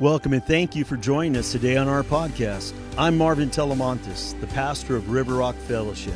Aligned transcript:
Welcome 0.00 0.32
and 0.32 0.44
thank 0.44 0.74
you 0.74 0.84
for 0.84 0.96
joining 0.96 1.36
us 1.36 1.52
today 1.52 1.76
on 1.76 1.86
our 1.86 2.02
podcast. 2.02 2.72
I'm 2.98 3.16
Marvin 3.16 3.50
Telemontis, 3.50 4.38
the 4.40 4.48
pastor 4.48 4.96
of 4.96 5.10
River 5.10 5.34
Rock 5.34 5.54
Fellowship. 5.54 6.14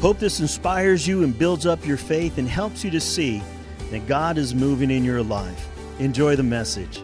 Hope 0.00 0.18
this 0.18 0.40
inspires 0.40 1.06
you 1.06 1.24
and 1.24 1.38
builds 1.38 1.66
up 1.66 1.86
your 1.86 1.96
faith 1.96 2.38
and 2.38 2.48
helps 2.48 2.84
you 2.84 2.90
to 2.90 3.00
see 3.00 3.42
that 3.90 4.06
God 4.06 4.38
is 4.38 4.54
moving 4.54 4.90
in 4.90 5.04
your 5.04 5.22
life. 5.22 5.68
Enjoy 5.98 6.36
the 6.36 6.42
message. 6.42 7.02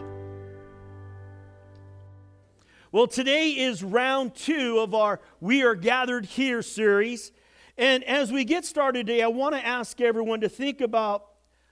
Well, 2.91 3.07
today 3.07 3.49
is 3.49 3.83
round 3.83 4.33
two 4.33 4.79
of 4.79 4.93
our 4.93 5.19
We 5.41 5.63
Are 5.63 5.75
Gathered 5.75 6.25
Here 6.25 6.61
series. 6.61 7.31
And 7.77 8.03
as 8.03 8.31
we 8.31 8.45
get 8.45 8.65
started 8.65 9.07
today, 9.07 9.21
I 9.21 9.27
want 9.27 9.55
to 9.55 9.65
ask 9.65 9.99
everyone 9.99 10.41
to 10.41 10.49
think 10.49 10.81
about 10.81 11.25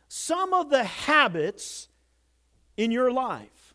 some 0.07 0.53
of 0.53 0.69
the 0.69 0.83
habits 0.83 1.87
in 2.77 2.91
your 2.91 3.11
life. 3.11 3.73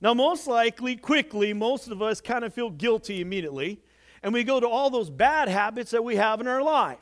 Now, 0.00 0.12
most 0.12 0.46
likely, 0.46 0.96
quickly, 0.96 1.52
most 1.52 1.88
of 1.88 2.02
us 2.02 2.20
kind 2.20 2.44
of 2.44 2.52
feel 2.52 2.70
guilty 2.70 3.20
immediately, 3.20 3.80
and 4.22 4.32
we 4.32 4.44
go 4.44 4.60
to 4.60 4.68
all 4.68 4.90
those 4.90 5.10
bad 5.10 5.48
habits 5.48 5.92
that 5.92 6.04
we 6.04 6.16
have 6.16 6.40
in 6.40 6.46
our 6.46 6.62
life. 6.62 6.98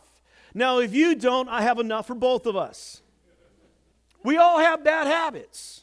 Now, 0.55 0.79
if 0.79 0.95
you 0.95 1.15
don't, 1.15 1.49
I 1.49 1.63
have 1.63 1.79
enough 1.79 2.07
for 2.07 2.15
both 2.15 2.47
of 2.47 2.57
us. 2.57 3.03
We 4.23 4.37
all 4.37 4.59
have 4.61 4.85
bad 4.85 5.07
habits. 5.07 5.83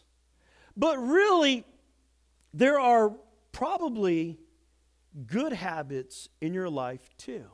But 0.77 0.97
really, 0.97 1.65
there 2.53 2.79
are 2.79 3.13
probably 3.51 4.39
good 5.27 5.51
habits 5.51 6.29
in 6.39 6.53
your 6.53 6.69
life 6.69 7.09
too. 7.17 7.45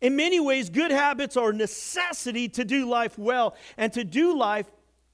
In 0.00 0.14
many 0.14 0.38
ways, 0.38 0.70
good 0.70 0.92
habits 0.92 1.36
are 1.36 1.50
a 1.50 1.54
necessity 1.54 2.48
to 2.50 2.64
do 2.64 2.88
life 2.88 3.18
well 3.18 3.56
and 3.76 3.92
to 3.94 4.04
do 4.04 4.38
life 4.38 4.70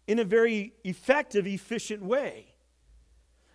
in 0.06 0.18
a 0.18 0.24
very 0.24 0.74
effective, 0.84 1.46
efficient 1.46 2.02
way. 2.02 2.54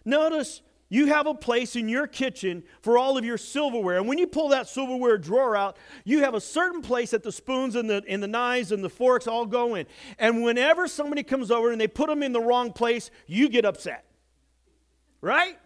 Notice 0.05 0.61
you 0.89 1.05
have 1.05 1.27
a 1.27 1.35
place 1.35 1.75
in 1.75 1.87
your 1.87 2.07
kitchen 2.07 2.63
for 2.81 2.97
all 2.97 3.17
of 3.17 3.23
your 3.23 3.37
silverware. 3.37 3.97
And 3.97 4.07
when 4.07 4.17
you 4.17 4.25
pull 4.25 4.49
that 4.49 4.67
silverware 4.67 5.19
drawer 5.19 5.55
out, 5.55 5.77
you 6.03 6.23
have 6.23 6.33
a 6.33 6.41
certain 6.41 6.81
place 6.81 7.11
that 7.11 7.21
the 7.21 7.31
spoons 7.31 7.75
and 7.75 7.87
the, 7.87 8.03
and 8.09 8.23
the 8.23 8.27
knives 8.27 8.71
and 8.71 8.83
the 8.83 8.89
forks 8.89 9.27
all 9.27 9.45
go 9.45 9.75
in. 9.75 9.85
And 10.17 10.43
whenever 10.43 10.87
somebody 10.87 11.21
comes 11.21 11.51
over 11.51 11.71
and 11.71 11.79
they 11.79 11.87
put 11.87 12.07
them 12.07 12.23
in 12.23 12.33
the 12.33 12.41
wrong 12.41 12.73
place, 12.73 13.11
you 13.27 13.49
get 13.49 13.65
upset. 13.65 14.05
Right? 15.21 15.59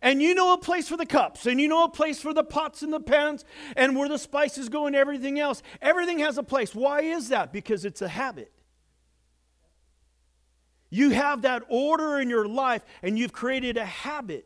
And 0.00 0.20
you 0.20 0.34
know 0.34 0.54
a 0.54 0.58
place 0.58 0.88
for 0.88 0.96
the 0.96 1.06
cups, 1.06 1.46
and 1.46 1.60
you 1.60 1.68
know 1.68 1.84
a 1.84 1.88
place 1.88 2.20
for 2.20 2.34
the 2.34 2.42
pots 2.42 2.82
and 2.82 2.92
the 2.92 2.98
pans, 2.98 3.44
and 3.76 3.96
where 3.96 4.08
the 4.08 4.18
spices 4.18 4.68
go 4.68 4.86
and 4.86 4.96
everything 4.96 5.38
else. 5.38 5.62
Everything 5.80 6.18
has 6.18 6.38
a 6.38 6.42
place. 6.42 6.74
Why 6.74 7.02
is 7.02 7.28
that? 7.28 7.52
Because 7.52 7.84
it's 7.84 8.02
a 8.02 8.08
habit. 8.08 8.52
You 10.94 11.08
have 11.08 11.40
that 11.42 11.62
order 11.68 12.20
in 12.20 12.28
your 12.28 12.46
life, 12.46 12.84
and 13.02 13.18
you've 13.18 13.32
created 13.32 13.78
a 13.78 13.84
habit 13.86 14.44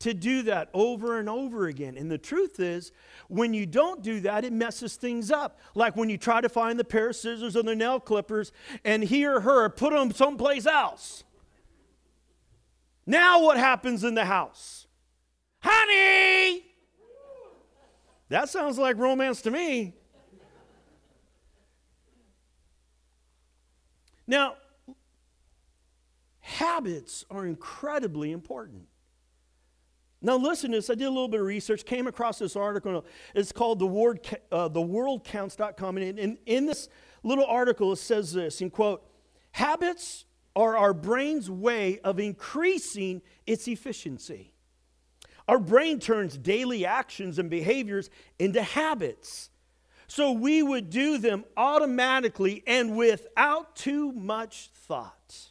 to 0.00 0.12
do 0.12 0.42
that 0.42 0.70
over 0.74 1.20
and 1.20 1.28
over 1.28 1.68
again. 1.68 1.96
And 1.96 2.10
the 2.10 2.18
truth 2.18 2.58
is, 2.58 2.90
when 3.28 3.54
you 3.54 3.64
don't 3.64 4.02
do 4.02 4.18
that, 4.22 4.44
it 4.44 4.52
messes 4.52 4.96
things 4.96 5.30
up. 5.30 5.60
Like 5.76 5.94
when 5.94 6.10
you 6.10 6.18
try 6.18 6.40
to 6.40 6.48
find 6.48 6.80
the 6.80 6.84
pair 6.84 7.10
of 7.10 7.16
scissors 7.16 7.56
or 7.56 7.62
the 7.62 7.76
nail 7.76 8.00
clippers, 8.00 8.50
and 8.84 9.04
he 9.04 9.24
or 9.24 9.38
her 9.38 9.68
put 9.68 9.92
them 9.92 10.10
someplace 10.10 10.66
else. 10.66 11.22
Now, 13.06 13.44
what 13.44 13.56
happens 13.56 14.02
in 14.02 14.14
the 14.14 14.24
house? 14.24 14.88
Honey! 15.60 16.64
That 18.30 18.48
sounds 18.48 18.78
like 18.78 18.96
romance 18.98 19.42
to 19.42 19.52
me. 19.52 19.94
Now, 24.26 24.56
Habits 26.58 27.24
are 27.30 27.46
incredibly 27.46 28.32
important. 28.32 28.88
Now, 30.20 30.36
listen 30.36 30.72
to 30.72 30.78
this. 30.78 30.90
I 30.90 30.96
did 30.96 31.04
a 31.04 31.08
little 31.08 31.28
bit 31.28 31.38
of 31.38 31.46
research, 31.46 31.84
came 31.84 32.08
across 32.08 32.40
this 32.40 32.56
article. 32.56 33.06
It's 33.32 33.52
called 33.52 33.78
the, 33.78 33.86
Word, 33.86 34.28
uh, 34.50 34.68
theworldcounts.com. 34.68 35.98
And 35.98 36.18
in, 36.18 36.38
in 36.46 36.66
this 36.66 36.88
little 37.22 37.44
article, 37.44 37.92
it 37.92 37.98
says 37.98 38.32
this 38.32 38.60
in 38.60 38.70
quote, 38.70 39.08
habits 39.52 40.24
are 40.56 40.76
our 40.76 40.92
brain's 40.92 41.48
way 41.48 42.00
of 42.00 42.18
increasing 42.18 43.22
its 43.46 43.68
efficiency. 43.68 44.52
Our 45.46 45.60
brain 45.60 46.00
turns 46.00 46.36
daily 46.36 46.84
actions 46.84 47.38
and 47.38 47.48
behaviors 47.48 48.10
into 48.40 48.64
habits. 48.64 49.50
So 50.08 50.32
we 50.32 50.64
would 50.64 50.90
do 50.90 51.18
them 51.18 51.44
automatically 51.56 52.64
and 52.66 52.96
without 52.96 53.76
too 53.76 54.10
much 54.10 54.70
thought 54.74 55.47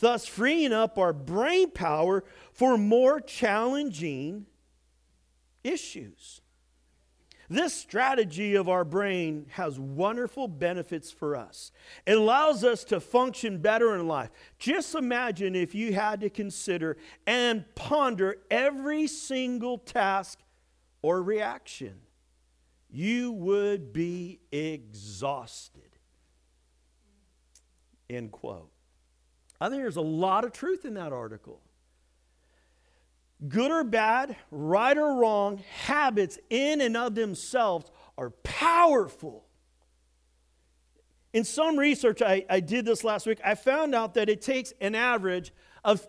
thus 0.00 0.26
freeing 0.26 0.72
up 0.72 0.98
our 0.98 1.12
brain 1.12 1.70
power 1.70 2.24
for 2.52 2.76
more 2.76 3.20
challenging 3.20 4.46
issues. 5.62 6.40
This 7.48 7.74
strategy 7.74 8.54
of 8.54 8.68
our 8.68 8.84
brain 8.84 9.46
has 9.50 9.76
wonderful 9.76 10.46
benefits 10.46 11.10
for 11.10 11.34
us. 11.34 11.72
It 12.06 12.16
allows 12.16 12.62
us 12.62 12.84
to 12.84 13.00
function 13.00 13.58
better 13.58 13.96
in 13.96 14.06
life. 14.06 14.30
Just 14.60 14.94
imagine 14.94 15.56
if 15.56 15.74
you 15.74 15.92
had 15.92 16.20
to 16.20 16.30
consider 16.30 16.96
and 17.26 17.64
ponder 17.74 18.36
every 18.52 19.08
single 19.08 19.78
task 19.78 20.38
or 21.02 21.24
reaction. 21.24 21.94
You 22.88 23.32
would 23.32 23.92
be 23.92 24.38
exhausted. 24.52 25.82
End 28.08 28.30
quote. 28.30 28.70
I 29.60 29.68
think 29.68 29.82
there's 29.82 29.96
a 29.96 30.00
lot 30.00 30.44
of 30.44 30.52
truth 30.52 30.84
in 30.84 30.94
that 30.94 31.12
article. 31.12 31.60
Good 33.46 33.70
or 33.70 33.84
bad, 33.84 34.36
right 34.50 34.96
or 34.96 35.14
wrong, 35.16 35.62
habits 35.84 36.38
in 36.50 36.80
and 36.80 36.96
of 36.96 37.14
themselves 37.14 37.90
are 38.18 38.30
powerful. 38.30 39.46
In 41.32 41.44
some 41.44 41.78
research, 41.78 42.22
I, 42.22 42.44
I 42.50 42.60
did 42.60 42.84
this 42.84 43.04
last 43.04 43.26
week, 43.26 43.38
I 43.44 43.54
found 43.54 43.94
out 43.94 44.14
that 44.14 44.28
it 44.28 44.42
takes 44.42 44.72
an 44.80 44.94
average 44.94 45.52
of, 45.84 46.06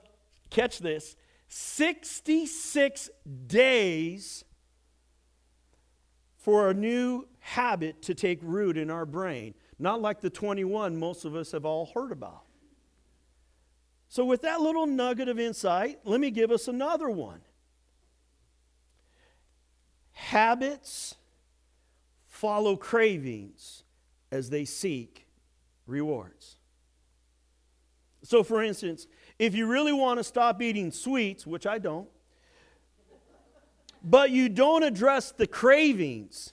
catch 0.49 0.79
this, 0.79 1.15
66 1.47 3.09
days 3.47 4.43
for 6.37 6.69
a 6.69 6.73
new 6.73 7.27
habit 7.39 8.01
to 8.03 8.15
take 8.15 8.39
root 8.41 8.77
in 8.77 8.89
our 8.89 9.05
brain. 9.05 9.53
Not 9.77 10.01
like 10.01 10.21
the 10.21 10.29
21 10.29 10.97
most 10.97 11.23
of 11.23 11.35
us 11.35 11.51
have 11.51 11.65
all 11.65 11.91
heard 11.93 12.11
about. 12.11 12.43
So, 14.11 14.25
with 14.25 14.41
that 14.41 14.59
little 14.59 14.87
nugget 14.87 15.29
of 15.29 15.39
insight, 15.39 15.99
let 16.03 16.19
me 16.19 16.31
give 16.31 16.51
us 16.51 16.67
another 16.67 17.09
one. 17.09 17.39
Habits 20.11 21.15
follow 22.27 22.75
cravings 22.75 23.83
as 24.29 24.49
they 24.49 24.65
seek 24.65 25.27
rewards. 25.87 26.57
So, 28.21 28.43
for 28.43 28.61
instance, 28.61 29.07
if 29.39 29.55
you 29.55 29.65
really 29.65 29.93
want 29.93 30.19
to 30.19 30.25
stop 30.25 30.61
eating 30.61 30.91
sweets, 30.91 31.47
which 31.47 31.65
I 31.65 31.77
don't, 31.77 32.09
but 34.03 34.29
you 34.29 34.49
don't 34.49 34.83
address 34.83 35.31
the 35.31 35.47
cravings 35.47 36.51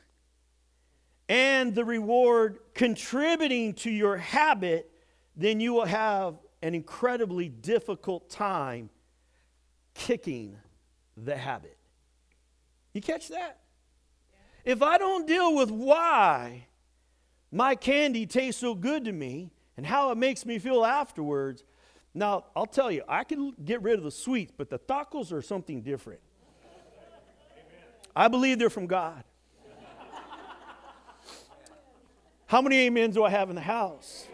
and 1.28 1.74
the 1.74 1.84
reward 1.84 2.60
contributing 2.72 3.74
to 3.74 3.90
your 3.90 4.16
habit, 4.16 4.92
then 5.34 5.58
you 5.58 5.72
will 5.72 5.86
have 5.86 6.36
an 6.62 6.74
incredibly 6.74 7.48
difficult 7.48 8.30
time 8.30 8.90
kicking 9.94 10.56
the 11.16 11.36
habit. 11.36 11.76
You 12.92 13.00
catch 13.00 13.28
that? 13.28 13.60
If 14.64 14.82
I 14.82 14.98
don't 14.98 15.26
deal 15.26 15.54
with 15.54 15.70
why 15.70 16.66
my 17.50 17.74
candy 17.74 18.26
tastes 18.26 18.60
so 18.60 18.74
good 18.74 19.04
to 19.04 19.12
me 19.12 19.50
and 19.76 19.86
how 19.86 20.10
it 20.10 20.18
makes 20.18 20.44
me 20.44 20.58
feel 20.58 20.84
afterwards, 20.84 21.64
now 22.14 22.46
I'll 22.56 22.66
tell 22.66 22.90
you, 22.90 23.02
I 23.08 23.24
can 23.24 23.52
get 23.64 23.82
rid 23.82 23.98
of 23.98 24.04
the 24.04 24.10
sweets, 24.10 24.52
but 24.56 24.70
the 24.70 24.78
tacos 24.78 25.32
are 25.32 25.42
something 25.42 25.82
different. 25.82 26.20
I 28.14 28.28
believe 28.28 28.58
they're 28.58 28.70
from 28.70 28.88
God. 28.88 29.22
How 32.46 32.60
many 32.60 32.88
amens 32.88 33.14
do 33.14 33.22
I 33.22 33.30
have 33.30 33.48
in 33.48 33.54
the 33.54 33.62
house? 33.62 34.26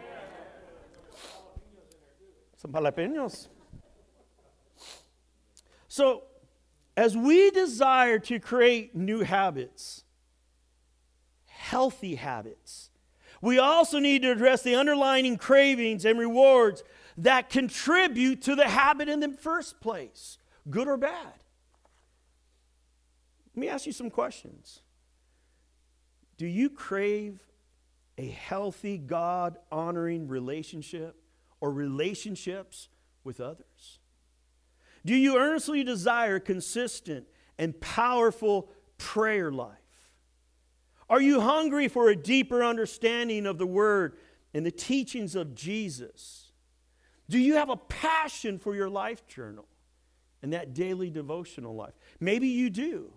Some 2.64 2.72
jalapenos. 2.72 3.48
So, 5.86 6.22
as 6.96 7.14
we 7.14 7.50
desire 7.50 8.18
to 8.20 8.40
create 8.40 8.96
new 8.96 9.20
habits, 9.20 10.04
healthy 11.44 12.14
habits, 12.14 12.88
we 13.42 13.58
also 13.58 13.98
need 13.98 14.22
to 14.22 14.30
address 14.30 14.62
the 14.62 14.76
underlying 14.76 15.36
cravings 15.36 16.06
and 16.06 16.18
rewards 16.18 16.82
that 17.18 17.50
contribute 17.50 18.40
to 18.42 18.56
the 18.56 18.66
habit 18.66 19.10
in 19.10 19.20
the 19.20 19.28
first 19.28 19.78
place, 19.80 20.38
good 20.70 20.88
or 20.88 20.96
bad. 20.96 21.34
Let 23.54 23.60
me 23.60 23.68
ask 23.68 23.84
you 23.84 23.92
some 23.92 24.08
questions. 24.08 24.80
Do 26.38 26.46
you 26.46 26.70
crave 26.70 27.40
a 28.16 28.26
healthy, 28.26 28.96
God 28.96 29.58
honoring 29.70 30.28
relationship? 30.28 31.16
Or 31.64 31.72
relationships 31.72 32.90
with 33.24 33.40
others? 33.40 33.98
Do 35.06 35.14
you 35.14 35.38
earnestly 35.38 35.82
desire 35.82 36.38
consistent 36.38 37.26
and 37.56 37.80
powerful 37.80 38.68
prayer 38.98 39.50
life? 39.50 39.78
Are 41.08 41.22
you 41.22 41.40
hungry 41.40 41.88
for 41.88 42.10
a 42.10 42.16
deeper 42.16 42.62
understanding 42.62 43.46
of 43.46 43.56
the 43.56 43.66
Word 43.66 44.18
and 44.52 44.66
the 44.66 44.70
teachings 44.70 45.34
of 45.34 45.54
Jesus? 45.54 46.52
Do 47.30 47.38
you 47.38 47.54
have 47.54 47.70
a 47.70 47.78
passion 47.78 48.58
for 48.58 48.74
your 48.74 48.90
life 48.90 49.26
journal 49.26 49.66
and 50.42 50.52
that 50.52 50.74
daily 50.74 51.08
devotional 51.08 51.74
life? 51.74 51.94
Maybe 52.20 52.48
you 52.48 52.68
do. 52.68 53.10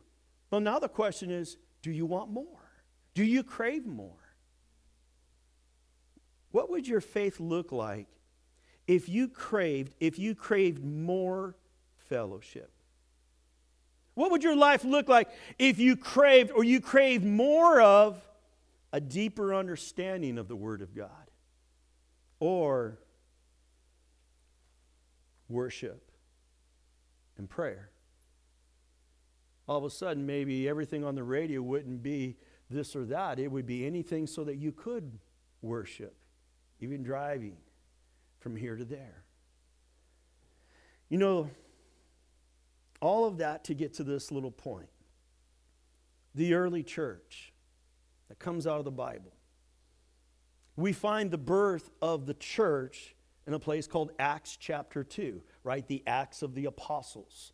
Well, 0.51 0.61
now 0.61 0.79
the 0.79 0.87
question 0.87 1.31
is 1.31 1.57
do 1.81 1.91
you 1.91 2.05
want 2.05 2.31
more? 2.31 2.71
Do 3.13 3.25
you 3.25 3.43
crave 3.43 3.85
more? 3.85 4.37
What 6.51 6.69
would 6.69 6.87
your 6.87 7.01
faith 7.01 7.41
look 7.41 7.73
like 7.73 8.07
if 8.87 9.09
you 9.09 9.27
craved 9.27 9.93
if 9.99 10.17
you 10.17 10.33
craved 10.33 10.83
more 10.83 11.55
fellowship? 11.97 12.71
What 14.13 14.31
would 14.31 14.43
your 14.43 14.55
life 14.55 14.83
look 14.83 15.07
like 15.07 15.29
if 15.59 15.77
you 15.77 15.95
craved 15.95 16.51
or 16.51 16.63
you 16.63 16.81
craved 16.81 17.23
more 17.23 17.79
of 17.79 18.19
a 18.91 18.99
deeper 18.99 19.53
understanding 19.53 20.39
of 20.39 20.47
the 20.47 20.55
Word 20.55 20.81
of 20.81 20.95
God? 20.95 21.11
Or 22.39 22.97
worship 25.49 26.11
and 27.37 27.47
prayer? 27.47 27.91
All 29.67 29.77
of 29.77 29.83
a 29.83 29.89
sudden, 29.89 30.25
maybe 30.25 30.67
everything 30.67 31.03
on 31.03 31.13
the 31.13 31.23
radio 31.23 31.61
wouldn't 31.61 32.01
be 32.01 32.37
this 32.69 32.95
or 32.95 33.05
that. 33.05 33.37
It 33.37 33.51
would 33.51 33.65
be 33.65 33.85
anything 33.85 34.25
so 34.25 34.43
that 34.45 34.55
you 34.55 34.71
could 34.71 35.19
worship, 35.61 36.15
even 36.79 37.03
driving 37.03 37.57
from 38.47 38.55
here 38.55 38.77
to 38.77 38.85
there. 38.85 39.25
You 41.09 41.17
know, 41.17 41.49
all 43.01 43.25
of 43.25 43.39
that 43.39 43.65
to 43.65 43.73
get 43.73 43.95
to 43.95 44.05
this 44.05 44.31
little 44.31 44.51
point. 44.51 44.87
The 46.33 46.53
early 46.53 46.81
church 46.81 47.51
that 48.29 48.39
comes 48.39 48.65
out 48.65 48.79
of 48.79 48.85
the 48.85 48.91
Bible. 48.91 49.33
We 50.77 50.93
find 50.93 51.29
the 51.29 51.37
birth 51.37 51.89
of 52.01 52.25
the 52.25 52.35
church 52.35 53.15
in 53.45 53.53
a 53.53 53.59
place 53.59 53.85
called 53.85 54.11
Acts 54.17 54.55
chapter 54.55 55.03
2, 55.03 55.41
right? 55.65 55.85
The 55.85 56.01
Acts 56.07 56.41
of 56.41 56.55
the 56.55 56.67
Apostles. 56.67 57.51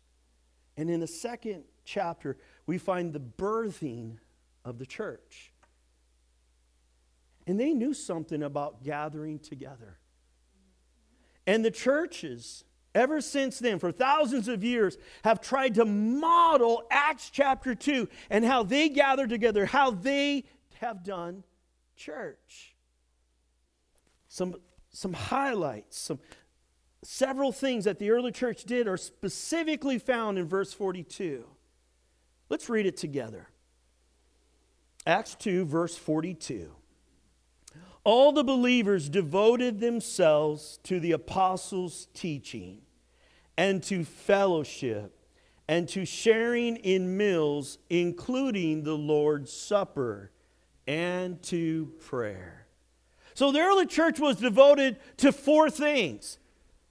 And 0.76 0.88
in 0.88 1.00
the 1.00 1.08
second 1.08 1.64
chapter, 1.84 2.36
we 2.66 2.78
find 2.78 3.12
the 3.12 3.18
birthing 3.18 4.18
of 4.64 4.78
the 4.78 4.86
church. 4.86 5.52
And 7.48 7.58
they 7.58 7.72
knew 7.72 7.94
something 7.94 8.44
about 8.44 8.84
gathering 8.84 9.40
together. 9.40 9.98
And 11.46 11.64
the 11.64 11.70
churches 11.70 12.64
ever 12.94 13.20
since 13.20 13.58
then, 13.58 13.78
for 13.78 13.90
thousands 13.90 14.48
of 14.48 14.62
years, 14.62 14.96
have 15.24 15.40
tried 15.40 15.74
to 15.74 15.84
model 15.84 16.84
Acts 16.90 17.30
chapter 17.30 17.74
2 17.74 18.08
and 18.30 18.44
how 18.44 18.62
they 18.62 18.88
gather 18.88 19.26
together, 19.26 19.66
how 19.66 19.90
they 19.90 20.44
have 20.74 21.02
done 21.02 21.42
church. 21.96 22.74
Some, 24.28 24.56
some 24.90 25.12
highlights, 25.12 25.98
some, 25.98 26.18
several 27.02 27.52
things 27.52 27.84
that 27.84 27.98
the 27.98 28.10
early 28.10 28.32
church 28.32 28.64
did 28.64 28.88
are 28.88 28.96
specifically 28.96 29.98
found 29.98 30.38
in 30.38 30.46
verse 30.46 30.72
42. 30.72 31.44
Let's 32.48 32.68
read 32.68 32.86
it 32.86 32.96
together. 32.96 33.48
Acts 35.06 35.34
2, 35.34 35.66
verse 35.66 35.96
42. 35.96 36.70
All 38.04 38.32
the 38.32 38.44
believers 38.44 39.08
devoted 39.08 39.80
themselves 39.80 40.78
to 40.84 41.00
the 41.00 41.12
apostles' 41.12 42.06
teaching 42.12 42.82
and 43.56 43.82
to 43.84 44.04
fellowship 44.04 45.18
and 45.66 45.88
to 45.88 46.04
sharing 46.04 46.76
in 46.76 47.16
meals, 47.16 47.78
including 47.88 48.82
the 48.82 48.96
Lord's 48.96 49.50
Supper, 49.52 50.30
and 50.86 51.42
to 51.44 51.92
prayer. 52.06 52.66
So 53.32 53.50
the 53.50 53.60
early 53.60 53.86
church 53.86 54.20
was 54.20 54.36
devoted 54.36 54.98
to 55.18 55.32
four 55.32 55.70
things 55.70 56.38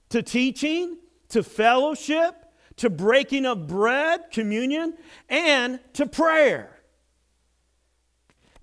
to 0.08 0.22
teaching, 0.22 0.98
to 1.28 1.44
fellowship, 1.44 2.44
to 2.76 2.90
breaking 2.90 3.46
of 3.46 3.68
bread, 3.68 4.30
communion, 4.32 4.94
and 5.28 5.78
to 5.92 6.06
prayer. 6.06 6.80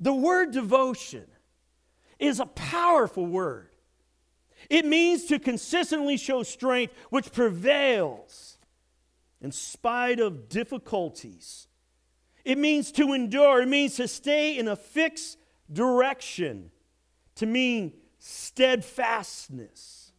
The 0.02 0.14
word 0.14 0.52
devotion 0.52 1.26
is 2.22 2.40
a 2.40 2.46
powerful 2.46 3.26
word. 3.26 3.70
It 4.70 4.86
means 4.86 5.26
to 5.26 5.40
consistently 5.40 6.16
show 6.18 6.44
strength 6.44 6.94
which 7.10 7.32
prevails 7.34 8.58
in 9.42 9.52
spite 9.52 10.20
of 10.20 10.48
difficulties. 10.48 11.68
It 12.46 12.58
means 12.58 12.92
to 12.94 13.14
endure. 13.14 13.62
It 13.62 13.68
means 13.68 13.96
to 13.96 14.08
stay 14.08 14.58
in 14.58 14.68
a 14.68 14.76
fixed 14.76 15.38
direction, 15.72 16.72
to 17.36 17.46
mean 17.46 17.94
steadfastness, 18.20 20.12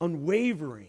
unwavering. 0.00 0.88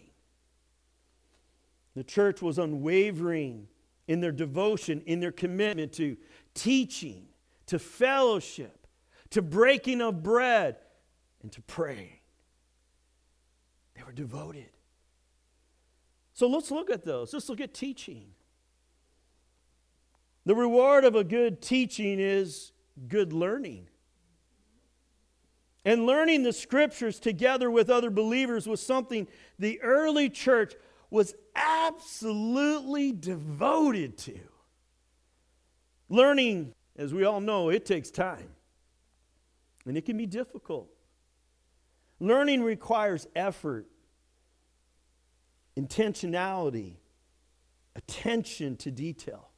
The 1.96 2.04
church 2.04 2.42
was 2.42 2.58
unwavering 2.58 3.68
in 4.06 4.20
their 4.20 4.32
devotion, 4.32 5.02
in 5.06 5.20
their 5.20 5.32
commitment 5.32 5.92
to 5.94 6.16
teaching, 6.54 7.26
to 7.66 7.78
fellowship, 7.78 8.83
to 9.34 9.42
breaking 9.42 10.00
of 10.00 10.22
bread, 10.22 10.76
and 11.42 11.50
to 11.50 11.60
praying. 11.62 12.18
They 13.96 14.04
were 14.04 14.12
devoted. 14.12 14.70
So 16.34 16.46
let's 16.46 16.70
look 16.70 16.88
at 16.88 17.04
those. 17.04 17.32
Let's 17.32 17.48
look 17.48 17.60
at 17.60 17.74
teaching. 17.74 18.26
The 20.46 20.54
reward 20.54 21.04
of 21.04 21.16
a 21.16 21.24
good 21.24 21.60
teaching 21.60 22.20
is 22.20 22.70
good 23.08 23.32
learning. 23.32 23.88
And 25.84 26.06
learning 26.06 26.44
the 26.44 26.52
scriptures 26.52 27.18
together 27.18 27.72
with 27.72 27.90
other 27.90 28.10
believers 28.10 28.68
was 28.68 28.80
something 28.80 29.26
the 29.58 29.82
early 29.82 30.30
church 30.30 30.74
was 31.10 31.34
absolutely 31.56 33.10
devoted 33.10 34.16
to. 34.18 34.38
Learning, 36.08 36.72
as 36.96 37.12
we 37.12 37.24
all 37.24 37.40
know, 37.40 37.68
it 37.68 37.84
takes 37.84 38.12
time. 38.12 38.53
And 39.86 39.96
it 39.96 40.06
can 40.06 40.16
be 40.16 40.26
difficult. 40.26 40.88
Learning 42.20 42.62
requires 42.62 43.26
effort, 43.34 43.86
intentionality, 45.76 46.94
attention 47.96 48.76
to 48.76 48.90
detail. 48.90 49.50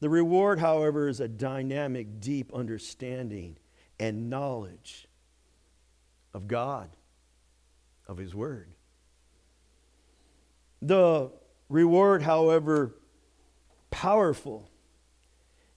The 0.00 0.08
reward, 0.10 0.58
however, 0.58 1.08
is 1.08 1.20
a 1.20 1.28
dynamic, 1.28 2.20
deep 2.20 2.52
understanding 2.52 3.56
and 3.98 4.28
knowledge 4.28 5.08
of 6.34 6.46
God, 6.46 6.90
of 8.06 8.18
His 8.18 8.34
Word. 8.34 8.74
The 10.82 11.32
reward, 11.70 12.22
however, 12.22 12.94
powerful 13.90 14.70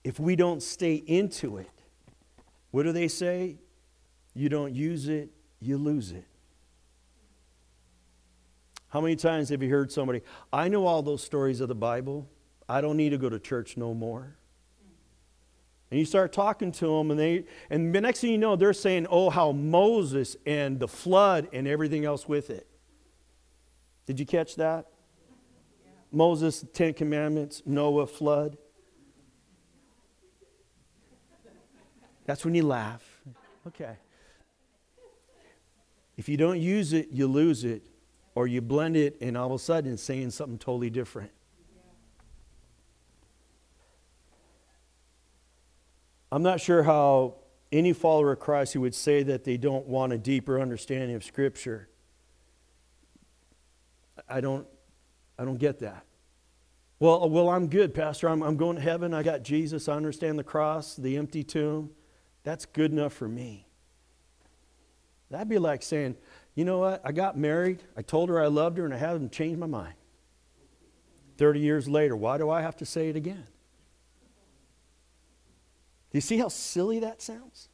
if 0.04 0.20
we 0.20 0.36
don't 0.36 0.62
stay 0.62 0.94
into 0.94 1.56
it. 1.56 1.79
What 2.70 2.84
do 2.84 2.92
they 2.92 3.08
say? 3.08 3.58
You 4.34 4.48
don't 4.48 4.74
use 4.74 5.08
it, 5.08 5.30
you 5.60 5.76
lose 5.76 6.12
it. 6.12 6.26
How 8.88 9.00
many 9.00 9.16
times 9.16 9.48
have 9.50 9.62
you 9.62 9.70
heard 9.70 9.92
somebody, 9.92 10.22
I 10.52 10.68
know 10.68 10.86
all 10.86 11.02
those 11.02 11.22
stories 11.22 11.60
of 11.60 11.68
the 11.68 11.74
Bible. 11.74 12.28
I 12.68 12.80
don't 12.80 12.96
need 12.96 13.10
to 13.10 13.18
go 13.18 13.28
to 13.28 13.38
church 13.38 13.76
no 13.76 13.94
more. 13.94 14.36
And 15.90 15.98
you 15.98 16.06
start 16.06 16.32
talking 16.32 16.70
to 16.72 16.86
them, 16.86 17.10
and 17.10 17.18
they 17.18 17.44
and 17.68 17.92
the 17.92 18.00
next 18.00 18.20
thing 18.20 18.30
you 18.30 18.38
know, 18.38 18.54
they're 18.54 18.72
saying, 18.72 19.08
Oh, 19.10 19.28
how 19.28 19.50
Moses 19.50 20.36
and 20.46 20.78
the 20.78 20.86
flood 20.86 21.48
and 21.52 21.66
everything 21.66 22.04
else 22.04 22.28
with 22.28 22.50
it. 22.50 22.68
Did 24.06 24.20
you 24.20 24.26
catch 24.26 24.54
that? 24.56 24.86
Yeah. 25.84 25.90
Moses, 26.12 26.64
Ten 26.72 26.94
Commandments, 26.94 27.62
Noah, 27.66 28.06
flood. 28.06 28.56
That's 32.30 32.44
when 32.44 32.54
you 32.54 32.62
laugh. 32.62 33.02
Okay. 33.66 33.96
If 36.16 36.28
you 36.28 36.36
don't 36.36 36.60
use 36.60 36.92
it, 36.92 37.08
you 37.10 37.26
lose 37.26 37.64
it, 37.64 37.82
or 38.36 38.46
you 38.46 38.60
blend 38.60 38.96
it, 38.96 39.16
and 39.20 39.36
all 39.36 39.46
of 39.48 39.52
a 39.52 39.58
sudden 39.58 39.94
it's 39.94 40.02
saying 40.04 40.30
something 40.30 40.56
totally 40.56 40.90
different. 40.90 41.32
I'm 46.30 46.44
not 46.44 46.60
sure 46.60 46.84
how 46.84 47.34
any 47.72 47.92
follower 47.92 48.30
of 48.30 48.38
Christ 48.38 48.74
who 48.74 48.80
would 48.82 48.94
say 48.94 49.24
that 49.24 49.42
they 49.42 49.56
don't 49.56 49.88
want 49.88 50.12
a 50.12 50.18
deeper 50.18 50.60
understanding 50.60 51.16
of 51.16 51.24
Scripture. 51.24 51.88
I 54.28 54.40
don't, 54.40 54.68
I 55.36 55.44
don't 55.44 55.58
get 55.58 55.80
that. 55.80 56.04
Well, 57.00 57.28
well, 57.28 57.48
I'm 57.48 57.66
good, 57.66 57.92
Pastor. 57.92 58.28
I'm, 58.28 58.40
I'm 58.44 58.56
going 58.56 58.76
to 58.76 58.82
heaven. 58.82 59.14
I 59.14 59.24
got 59.24 59.42
Jesus. 59.42 59.88
I 59.88 59.94
understand 59.94 60.38
the 60.38 60.44
cross, 60.44 60.94
the 60.94 61.16
empty 61.16 61.42
tomb. 61.42 61.90
That's 62.42 62.66
good 62.66 62.92
enough 62.92 63.12
for 63.12 63.28
me. 63.28 63.66
That'd 65.30 65.48
be 65.48 65.58
like 65.58 65.82
saying, 65.82 66.16
you 66.54 66.64
know 66.64 66.78
what? 66.78 67.00
I 67.04 67.12
got 67.12 67.38
married, 67.38 67.82
I 67.96 68.02
told 68.02 68.28
her 68.28 68.40
I 68.40 68.48
loved 68.48 68.78
her, 68.78 68.84
and 68.84 68.92
I 68.92 68.98
haven't 68.98 69.32
changed 69.32 69.60
my 69.60 69.66
mind. 69.66 69.94
30 71.38 71.60
years 71.60 71.88
later, 71.88 72.16
why 72.16 72.36
do 72.36 72.50
I 72.50 72.60
have 72.60 72.76
to 72.76 72.84
say 72.84 73.08
it 73.08 73.16
again? 73.16 73.46
Do 76.10 76.16
you 76.18 76.20
see 76.20 76.38
how 76.38 76.48
silly 76.48 76.98
that 77.00 77.22
sounds? 77.22 77.68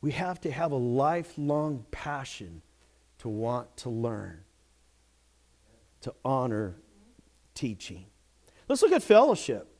We 0.00 0.12
have 0.12 0.40
to 0.42 0.50
have 0.50 0.72
a 0.72 0.76
lifelong 0.76 1.84
passion 1.90 2.62
to 3.18 3.28
want 3.28 3.76
to 3.78 3.90
learn, 3.90 4.40
to 6.02 6.14
honor 6.24 6.76
teaching. 7.54 8.06
Let's 8.68 8.82
look 8.82 8.92
at 8.92 9.02
fellowship. 9.02 9.75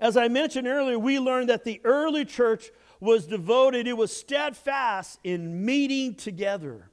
As 0.00 0.16
I 0.16 0.28
mentioned 0.28 0.66
earlier, 0.66 0.98
we 0.98 1.18
learned 1.18 1.48
that 1.48 1.64
the 1.64 1.80
early 1.84 2.24
church 2.24 2.70
was 3.00 3.26
devoted, 3.26 3.86
it 3.86 3.96
was 3.96 4.16
steadfast 4.16 5.18
in 5.24 5.64
meeting 5.64 6.14
together. 6.14 6.90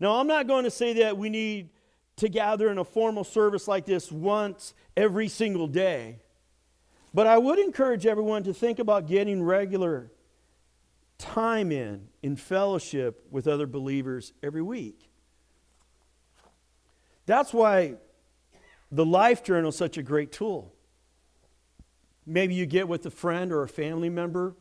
Now, 0.00 0.18
I'm 0.18 0.26
not 0.26 0.46
going 0.46 0.64
to 0.64 0.70
say 0.70 0.94
that 0.94 1.16
we 1.16 1.28
need 1.28 1.70
to 2.16 2.28
gather 2.28 2.70
in 2.70 2.78
a 2.78 2.84
formal 2.84 3.24
service 3.24 3.68
like 3.68 3.86
this 3.86 4.10
once 4.10 4.74
every 4.96 5.28
single 5.28 5.66
day, 5.66 6.18
but 7.14 7.26
I 7.26 7.38
would 7.38 7.58
encourage 7.58 8.06
everyone 8.06 8.42
to 8.44 8.54
think 8.54 8.78
about 8.78 9.06
getting 9.06 9.42
regular 9.42 10.10
time 11.18 11.70
in, 11.70 12.08
in 12.22 12.36
fellowship 12.36 13.26
with 13.30 13.46
other 13.46 13.66
believers 13.66 14.32
every 14.42 14.62
week. 14.62 15.08
That's 17.26 17.52
why 17.52 17.96
the 18.90 19.04
Life 19.06 19.44
Journal 19.44 19.68
is 19.68 19.76
such 19.76 19.98
a 19.98 20.02
great 20.02 20.32
tool. 20.32 20.74
Maybe 22.30 22.54
you 22.54 22.64
get 22.64 22.86
with 22.86 23.04
a 23.06 23.10
friend 23.10 23.52
or 23.52 23.64
a 23.64 23.68
family 23.68 24.08
member 24.08 24.54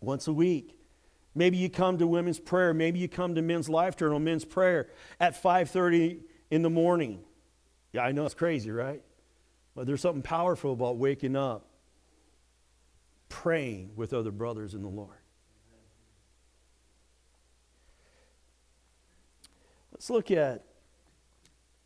once 0.00 0.26
a 0.26 0.32
week. 0.32 0.76
Maybe 1.36 1.56
you 1.56 1.70
come 1.70 1.98
to 1.98 2.06
women's 2.06 2.40
prayer. 2.40 2.74
Maybe 2.74 2.98
you 2.98 3.08
come 3.08 3.36
to 3.36 3.42
men's 3.42 3.68
life 3.68 3.96
journal, 3.96 4.18
men's 4.18 4.44
prayer 4.44 4.88
at 5.20 5.40
5:30 5.40 6.22
in 6.50 6.62
the 6.62 6.70
morning. 6.70 7.24
Yeah, 7.92 8.02
I 8.02 8.10
know 8.10 8.24
it's 8.24 8.34
crazy, 8.34 8.72
right? 8.72 9.04
But 9.76 9.86
there's 9.86 10.00
something 10.00 10.22
powerful 10.22 10.72
about 10.72 10.96
waking 10.96 11.36
up, 11.36 11.68
praying 13.28 13.92
with 13.94 14.12
other 14.12 14.32
brothers 14.32 14.74
in 14.74 14.82
the 14.82 14.88
Lord. 14.88 15.20
Let's 19.92 20.10
look 20.10 20.32
at 20.32 20.64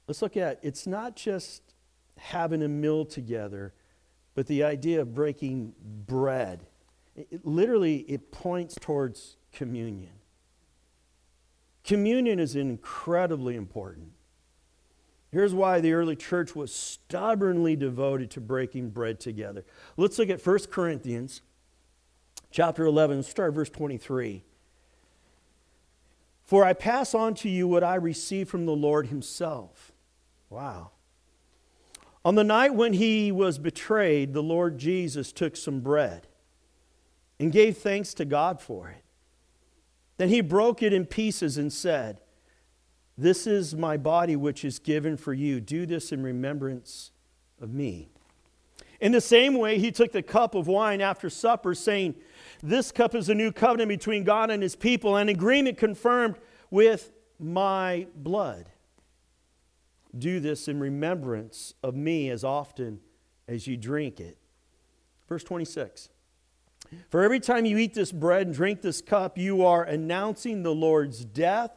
let's 0.08 0.22
look 0.22 0.38
at 0.38 0.60
it's 0.62 0.86
not 0.86 1.14
just 1.14 1.62
having 2.16 2.62
a 2.62 2.68
meal 2.68 3.04
together, 3.04 3.74
but 4.34 4.46
the 4.46 4.62
idea 4.62 5.00
of 5.00 5.14
breaking 5.14 5.74
bread. 6.06 6.66
It, 7.16 7.44
literally, 7.44 7.98
it 8.08 8.30
points 8.30 8.76
towards 8.80 9.36
communion. 9.52 10.12
Communion 11.84 12.38
is 12.38 12.56
incredibly 12.56 13.56
important. 13.56 14.12
Here's 15.32 15.54
why 15.54 15.80
the 15.80 15.92
early 15.92 16.16
church 16.16 16.56
was 16.56 16.74
stubbornly 16.74 17.76
devoted 17.76 18.30
to 18.32 18.40
breaking 18.40 18.90
bread 18.90 19.20
together. 19.20 19.64
Let's 19.96 20.18
look 20.18 20.28
at 20.28 20.44
1 20.44 20.58
Corinthians 20.70 21.42
chapter 22.50 22.84
11, 22.84 23.22
start 23.22 23.54
verse 23.54 23.70
23. 23.70 24.42
For 26.42 26.64
I 26.64 26.72
pass 26.72 27.14
on 27.14 27.34
to 27.34 27.48
you 27.48 27.68
what 27.68 27.84
I 27.84 27.94
received 27.94 28.50
from 28.50 28.66
the 28.66 28.74
Lord 28.74 29.06
himself. 29.06 29.92
Wow. 30.48 30.90
On 32.24 32.34
the 32.34 32.44
night 32.44 32.74
when 32.74 32.92
he 32.92 33.32
was 33.32 33.58
betrayed, 33.58 34.34
the 34.34 34.42
Lord 34.42 34.78
Jesus 34.78 35.32
took 35.32 35.56
some 35.56 35.80
bread 35.80 36.28
and 37.38 37.50
gave 37.50 37.78
thanks 37.78 38.12
to 38.14 38.24
God 38.24 38.60
for 38.60 38.88
it. 38.88 39.02
Then 40.18 40.28
he 40.28 40.42
broke 40.42 40.82
it 40.82 40.92
in 40.92 41.06
pieces 41.06 41.56
and 41.56 41.72
said, 41.72 42.20
This 43.16 43.46
is 43.46 43.74
my 43.74 43.96
body 43.96 44.36
which 44.36 44.66
is 44.66 44.78
given 44.78 45.16
for 45.16 45.32
you. 45.32 45.62
Do 45.62 45.86
this 45.86 46.12
in 46.12 46.22
remembrance 46.22 47.10
of 47.58 47.72
me. 47.72 48.10
In 49.00 49.12
the 49.12 49.20
same 49.22 49.54
way, 49.54 49.78
he 49.78 49.90
took 49.90 50.12
the 50.12 50.22
cup 50.22 50.54
of 50.54 50.66
wine 50.66 51.00
after 51.00 51.30
supper, 51.30 51.74
saying, 51.74 52.16
This 52.62 52.92
cup 52.92 53.14
is 53.14 53.30
a 53.30 53.34
new 53.34 53.50
covenant 53.50 53.88
between 53.88 54.24
God 54.24 54.50
and 54.50 54.62
his 54.62 54.76
people, 54.76 55.16
an 55.16 55.30
agreement 55.30 55.78
confirmed 55.78 56.36
with 56.70 57.10
my 57.38 58.06
blood. 58.14 58.68
Do 60.16 60.40
this 60.40 60.68
in 60.68 60.80
remembrance 60.80 61.74
of 61.82 61.94
me 61.94 62.30
as 62.30 62.44
often 62.44 63.00
as 63.48 63.66
you 63.66 63.76
drink 63.76 64.20
it. 64.20 64.38
Verse 65.28 65.44
26. 65.44 66.08
For 67.08 67.22
every 67.22 67.40
time 67.40 67.64
you 67.64 67.78
eat 67.78 67.94
this 67.94 68.10
bread 68.10 68.48
and 68.48 68.54
drink 68.54 68.82
this 68.82 69.00
cup, 69.00 69.38
you 69.38 69.64
are 69.64 69.84
announcing 69.84 70.62
the 70.62 70.74
Lord's 70.74 71.24
death 71.24 71.70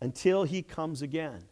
until 0.00 0.44
he 0.44 0.62
comes 0.62 1.02
again. 1.02 1.44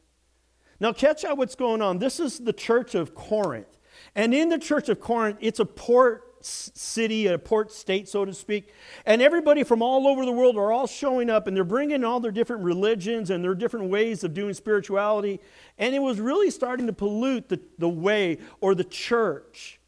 Now, 0.80 0.92
catch 0.92 1.24
out 1.24 1.38
what's 1.38 1.54
going 1.54 1.82
on. 1.82 1.98
This 1.98 2.18
is 2.20 2.38
the 2.38 2.52
church 2.52 2.94
of 2.94 3.14
Corinth. 3.14 3.78
And 4.14 4.32
in 4.32 4.48
the 4.48 4.58
church 4.58 4.88
of 4.88 5.00
Corinth, 5.00 5.38
it's 5.40 5.60
a 5.60 5.64
port 5.64 6.27
city, 6.40 7.26
a 7.26 7.38
port 7.38 7.72
state, 7.72 8.08
so 8.08 8.24
to 8.24 8.32
speak. 8.32 8.72
And 9.04 9.20
everybody 9.22 9.64
from 9.64 9.82
all 9.82 10.06
over 10.06 10.24
the 10.24 10.32
world 10.32 10.56
are 10.56 10.72
all 10.72 10.86
showing 10.86 11.30
up 11.30 11.46
and 11.46 11.56
they're 11.56 11.64
bringing 11.64 12.04
all 12.04 12.20
their 12.20 12.32
different 12.32 12.62
religions 12.62 13.30
and 13.30 13.42
their 13.42 13.54
different 13.54 13.90
ways 13.90 14.24
of 14.24 14.34
doing 14.34 14.54
spirituality. 14.54 15.40
And 15.78 15.94
it 15.94 16.00
was 16.00 16.20
really 16.20 16.50
starting 16.50 16.86
to 16.86 16.92
pollute 16.92 17.48
the, 17.48 17.60
the 17.78 17.88
way 17.88 18.38
or 18.60 18.74
the 18.74 18.84
church. 18.84 19.80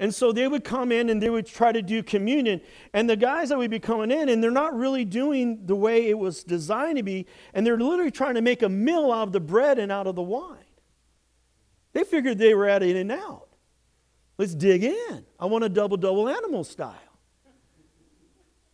And 0.00 0.14
so 0.14 0.32
they 0.32 0.48
would 0.48 0.64
come 0.64 0.92
in 0.92 1.10
and 1.10 1.22
they 1.22 1.28
would 1.28 1.44
try 1.44 1.72
to 1.72 1.82
do 1.82 2.02
communion. 2.02 2.62
And 2.94 3.08
the 3.08 3.16
guys 3.16 3.50
that 3.50 3.58
would 3.58 3.70
be 3.70 3.78
coming 3.78 4.10
in, 4.10 4.30
and 4.30 4.42
they're 4.42 4.50
not 4.50 4.74
really 4.74 5.04
doing 5.04 5.66
the 5.66 5.76
way 5.76 6.08
it 6.08 6.18
was 6.18 6.42
designed 6.42 6.96
to 6.96 7.02
be. 7.02 7.26
And 7.52 7.66
they're 7.66 7.78
literally 7.78 8.10
trying 8.10 8.36
to 8.36 8.40
make 8.40 8.62
a 8.62 8.68
meal 8.70 9.12
out 9.12 9.24
of 9.24 9.32
the 9.32 9.40
bread 9.40 9.78
and 9.78 9.92
out 9.92 10.06
of 10.06 10.16
the 10.16 10.22
wine. 10.22 10.56
They 11.92 12.04
figured 12.04 12.38
they 12.38 12.54
were 12.54 12.66
at 12.66 12.82
In-N-Out. 12.82 13.49
Let's 14.40 14.54
dig 14.54 14.84
in. 14.84 15.26
I 15.38 15.44
want 15.44 15.64
a 15.64 15.68
double 15.68 15.98
double 15.98 16.26
animal 16.26 16.64
style. 16.64 16.94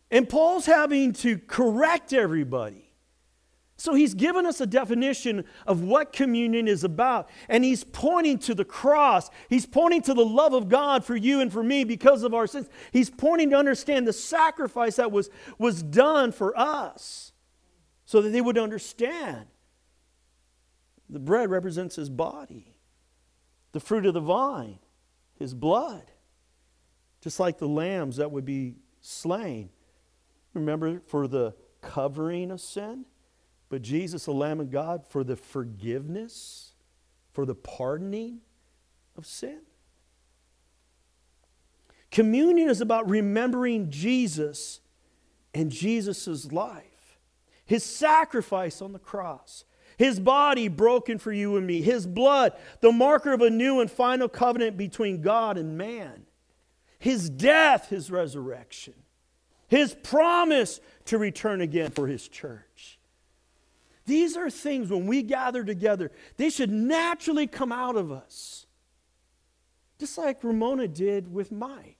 And 0.09 0.29
Paul's 0.29 0.65
having 0.65 1.11
to 1.15 1.37
correct 1.37 2.13
everybody. 2.13 2.93
So 3.75 3.93
he's 3.93 4.13
given 4.13 4.45
us 4.45 4.61
a 4.61 4.65
definition 4.65 5.43
of 5.65 5.83
what 5.83 6.13
communion 6.13 6.69
is 6.69 6.85
about. 6.85 7.29
And 7.49 7.65
he's 7.65 7.83
pointing 7.83 8.39
to 8.39 8.55
the 8.55 8.63
cross. 8.63 9.29
He's 9.49 9.65
pointing 9.65 10.03
to 10.03 10.13
the 10.13 10.25
love 10.25 10.53
of 10.53 10.69
God 10.69 11.03
for 11.03 11.17
you 11.17 11.41
and 11.41 11.51
for 11.51 11.63
me 11.63 11.83
because 11.83 12.23
of 12.23 12.33
our 12.33 12.47
sins. 12.47 12.69
He's 12.93 13.09
pointing 13.09 13.49
to 13.49 13.57
understand 13.57 14.07
the 14.07 14.13
sacrifice 14.13 14.95
that 14.95 15.11
was, 15.11 15.29
was 15.57 15.83
done 15.83 16.31
for 16.31 16.57
us 16.57 17.33
so 18.05 18.21
that 18.21 18.29
they 18.29 18.39
would 18.39 18.57
understand. 18.57 19.47
The 21.09 21.19
bread 21.19 21.49
represents 21.49 21.97
his 21.97 22.09
body, 22.09 22.73
the 23.73 23.81
fruit 23.81 24.05
of 24.05 24.13
the 24.13 24.21
vine 24.21 24.79
his 25.39 25.53
blood, 25.53 26.11
just 27.21 27.39
like 27.39 27.57
the 27.57 27.67
lambs 27.67 28.17
that 28.17 28.31
would 28.31 28.45
be 28.45 28.75
slain. 29.01 29.69
Remember, 30.53 31.01
for 31.07 31.27
the 31.27 31.55
covering 31.81 32.51
of 32.51 32.59
sin, 32.59 33.05
but 33.69 33.81
Jesus, 33.81 34.25
the 34.25 34.33
Lamb 34.33 34.59
of 34.59 34.71
God, 34.71 35.05
for 35.07 35.23
the 35.23 35.35
forgiveness, 35.35 36.73
for 37.33 37.45
the 37.45 37.55
pardoning 37.55 38.39
of 39.17 39.25
sin. 39.25 39.61
Communion 42.09 42.69
is 42.69 42.81
about 42.81 43.09
remembering 43.09 43.89
Jesus 43.91 44.79
and 45.53 45.71
Jesus' 45.71 46.51
life, 46.51 47.19
his 47.65 47.83
sacrifice 47.83 48.81
on 48.81 48.93
the 48.93 48.99
cross, 48.99 49.65
his 49.97 50.19
body 50.19 50.67
broken 50.67 51.17
for 51.17 51.31
you 51.31 51.57
and 51.57 51.65
me, 51.65 51.81
His 51.81 52.05
blood, 52.05 52.53
the 52.81 52.91
marker 52.91 53.33
of 53.33 53.41
a 53.41 53.49
new 53.49 53.79
and 53.79 53.89
final 53.89 54.29
covenant 54.29 54.77
between 54.77 55.21
God 55.21 55.57
and 55.57 55.77
man, 55.77 56.27
His 56.99 57.29
death, 57.29 57.89
His 57.89 58.11
resurrection, 58.11 58.93
His 59.67 59.95
promise 59.95 60.79
to 61.05 61.17
return 61.17 61.61
again 61.61 61.89
for 61.89 62.05
His 62.05 62.27
church. 62.27 62.99
These 64.05 64.37
are 64.37 64.51
things 64.51 64.89
when 64.89 65.07
we 65.07 65.23
gather 65.23 65.63
together, 65.63 66.11
they 66.37 66.51
should 66.51 66.71
naturally 66.71 67.47
come 67.47 67.71
out 67.71 67.95
of 67.95 68.11
us. 68.11 68.67
Just 69.99 70.17
like 70.17 70.43
Ramona 70.43 70.87
did 70.87 71.33
with 71.33 71.51
Mike. 71.51 71.97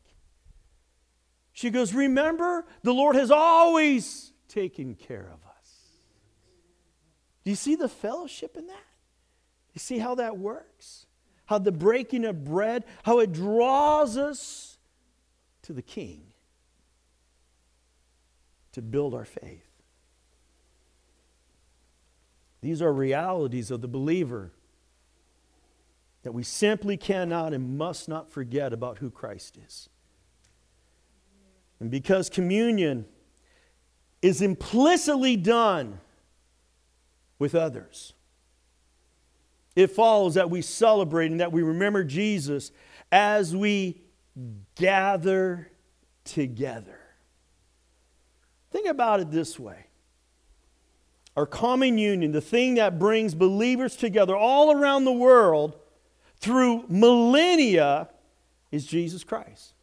She 1.52 1.72
goes, 1.72 1.96
Remember, 1.96 2.64
the 2.84 2.94
Lord 2.94 3.16
has 3.16 3.32
always 3.32 4.32
taken 4.48 4.94
care 4.94 5.32
of 5.34 5.44
us. 5.44 5.47
Do 7.48 7.52
you 7.52 7.56
see 7.56 7.76
the 7.76 7.88
fellowship 7.88 8.58
in 8.58 8.68
that? 8.68 8.86
You 9.74 9.80
see 9.80 10.00
how 10.00 10.16
that 10.16 10.38
works? 10.38 11.06
How 11.46 11.58
the 11.58 11.72
breaking 11.72 12.26
of 12.26 12.44
bread, 12.44 12.84
how 13.04 13.20
it 13.20 13.32
draws 13.32 14.18
us 14.18 14.78
to 15.62 15.72
the 15.72 15.82
King 15.82 16.34
to 18.74 18.82
build 18.82 19.14
our 19.14 19.24
faith. 19.24 19.66
These 22.60 22.82
are 22.82 22.92
realities 22.92 23.72
of 23.72 23.80
the 23.80 23.88
believer 23.88 24.52
that 26.24 26.34
we 26.34 26.44
simply 26.44 26.98
cannot 26.98 27.54
and 27.54 27.78
must 27.78 28.10
not 28.10 28.30
forget 28.30 28.74
about 28.74 28.98
who 28.98 29.10
Christ 29.10 29.58
is. 29.66 29.88
And 31.80 31.90
because 31.90 32.30
communion 32.30 33.06
is 34.22 34.42
implicitly 34.42 35.38
done 35.38 36.02
with 37.40 37.56
others. 37.56 38.14
It 39.76 39.92
follows 39.92 40.34
that 40.36 40.50
we 40.50 40.62
celebrate 40.62 41.32
and 41.32 41.40
that 41.40 41.52
we 41.52 41.62
remember 41.62 42.04
Jesus 42.04 42.72
as 43.12 43.56
we 43.56 44.02
gather 44.76 45.72
together. 46.24 47.00
Think 48.72 48.88
about 48.88 49.20
it 49.20 49.32
this 49.32 49.60
way 49.60 49.86
our 51.36 51.46
common 51.46 52.00
union, 52.00 52.32
the 52.32 52.42
thing 52.42 52.76
that 52.76 52.98
brings 52.98 53.36
believers 53.36 53.96
together 53.96 54.36
all 54.36 54.72
around 54.72 55.06
the 55.06 55.12
world 55.12 55.78
through 56.40 56.86
millennia, 56.90 58.10
is 58.72 58.88
Jesus 58.88 59.24
Christ. 59.24 59.74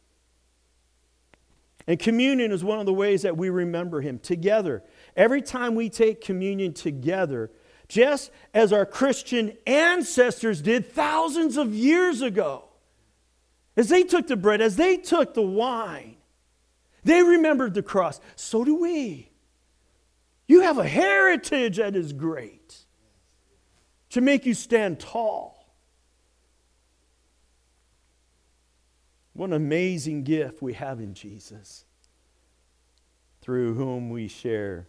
And 1.87 1.97
communion 1.97 2.51
is 2.51 2.63
one 2.63 2.79
of 2.79 2.85
the 2.85 2.93
ways 2.93 3.21
that 3.21 3.37
we 3.37 3.49
remember 3.49 4.01
him 4.01 4.19
together. 4.19 4.83
Every 5.15 5.41
time 5.41 5.75
we 5.75 5.89
take 5.89 6.21
communion 6.21 6.73
together, 6.73 7.51
just 7.87 8.31
as 8.53 8.73
our 8.73 8.85
Christian 8.85 9.53
ancestors 9.65 10.61
did 10.61 10.91
thousands 10.91 11.57
of 11.57 11.73
years 11.73 12.21
ago, 12.21 12.65
as 13.77 13.89
they 13.89 14.03
took 14.03 14.27
the 14.27 14.35
bread, 14.35 14.61
as 14.61 14.75
they 14.75 14.97
took 14.97 15.33
the 15.33 15.41
wine, 15.41 16.15
they 17.03 17.21
remembered 17.21 17.73
the 17.73 17.83
cross. 17.83 18.19
So 18.35 18.63
do 18.63 18.75
we. 18.75 19.29
You 20.47 20.61
have 20.61 20.77
a 20.77 20.87
heritage 20.87 21.77
that 21.77 21.95
is 21.95 22.13
great 22.13 22.77
to 24.11 24.21
make 24.21 24.45
you 24.45 24.53
stand 24.53 24.99
tall. 24.99 25.55
What 29.33 29.47
an 29.47 29.53
amazing 29.53 30.23
gift 30.23 30.61
we 30.61 30.73
have 30.73 30.99
in 30.99 31.13
Jesus, 31.13 31.83
through 33.41 33.73
whom 33.73 34.09
we 34.09 34.27
share 34.27 34.87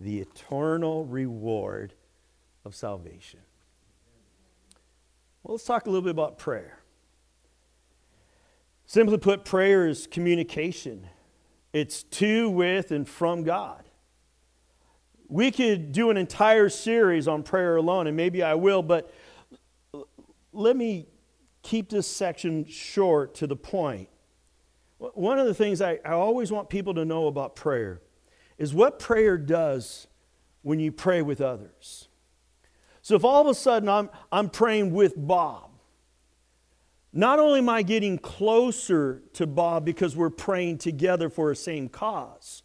the 0.00 0.18
eternal 0.18 1.04
reward 1.04 1.92
of 2.64 2.74
salvation. 2.74 3.40
Well, 5.42 5.54
let's 5.54 5.64
talk 5.64 5.86
a 5.86 5.90
little 5.90 6.02
bit 6.02 6.10
about 6.10 6.38
prayer. 6.38 6.78
Simply 8.86 9.18
put, 9.18 9.44
prayer 9.44 9.86
is 9.86 10.06
communication, 10.06 11.06
it's 11.72 12.02
to, 12.02 12.50
with, 12.50 12.90
and 12.90 13.08
from 13.08 13.44
God. 13.44 13.84
We 15.28 15.52
could 15.52 15.92
do 15.92 16.10
an 16.10 16.16
entire 16.16 16.68
series 16.68 17.28
on 17.28 17.44
prayer 17.44 17.76
alone, 17.76 18.08
and 18.08 18.16
maybe 18.16 18.42
I 18.42 18.54
will, 18.54 18.82
but 18.82 19.14
let 20.52 20.76
me 20.76 21.06
keep 21.62 21.88
this 21.88 22.08
section 22.08 22.64
short 22.66 23.34
to 23.36 23.46
the 23.46 23.54
point. 23.54 24.08
One 24.98 25.38
of 25.38 25.46
the 25.46 25.54
things 25.54 25.80
I, 25.80 26.00
I 26.04 26.12
always 26.12 26.50
want 26.50 26.68
people 26.68 26.94
to 26.94 27.04
know 27.04 27.28
about 27.28 27.54
prayer 27.54 28.00
is 28.60 28.74
what 28.74 28.98
prayer 28.98 29.38
does 29.38 30.06
when 30.60 30.78
you 30.78 30.92
pray 30.92 31.22
with 31.22 31.40
others. 31.40 32.08
So 33.00 33.16
if 33.16 33.24
all 33.24 33.40
of 33.40 33.46
a 33.46 33.54
sudden 33.54 33.88
I'm, 33.88 34.10
I'm 34.30 34.50
praying 34.50 34.92
with 34.92 35.14
Bob, 35.16 35.70
not 37.10 37.38
only 37.38 37.60
am 37.60 37.70
I 37.70 37.80
getting 37.80 38.18
closer 38.18 39.22
to 39.32 39.46
Bob 39.46 39.86
because 39.86 40.14
we're 40.14 40.28
praying 40.28 40.76
together 40.76 41.30
for 41.30 41.50
a 41.50 41.56
same 41.56 41.88
cause, 41.88 42.62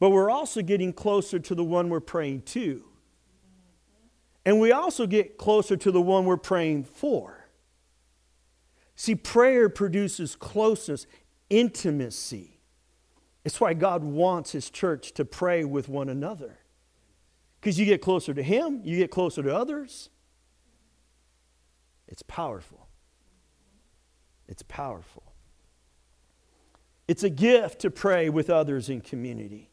but 0.00 0.10
we're 0.10 0.28
also 0.28 0.60
getting 0.62 0.92
closer 0.92 1.38
to 1.38 1.54
the 1.54 1.64
one 1.64 1.88
we're 1.88 2.00
praying 2.00 2.42
to. 2.42 2.84
And 4.44 4.58
we 4.58 4.72
also 4.72 5.06
get 5.06 5.38
closer 5.38 5.76
to 5.76 5.92
the 5.92 6.02
one 6.02 6.26
we're 6.26 6.36
praying 6.36 6.84
for. 6.84 7.48
See, 8.96 9.14
prayer 9.14 9.68
produces 9.68 10.34
closeness, 10.34 11.06
intimacy. 11.48 12.53
It's 13.44 13.60
why 13.60 13.74
God 13.74 14.02
wants 14.02 14.52
His 14.52 14.70
church 14.70 15.12
to 15.12 15.24
pray 15.24 15.64
with 15.64 15.88
one 15.88 16.08
another. 16.08 16.58
Because 17.60 17.78
you 17.78 17.86
get 17.86 18.00
closer 18.00 18.32
to 18.34 18.42
Him, 18.42 18.80
you 18.84 18.96
get 18.96 19.10
closer 19.10 19.42
to 19.42 19.54
others. 19.54 20.10
It's 22.08 22.22
powerful. 22.22 22.88
It's 24.48 24.62
powerful. 24.62 25.22
It's 27.06 27.22
a 27.22 27.30
gift 27.30 27.80
to 27.80 27.90
pray 27.90 28.28
with 28.30 28.48
others 28.48 28.88
in 28.88 29.00
community. 29.00 29.70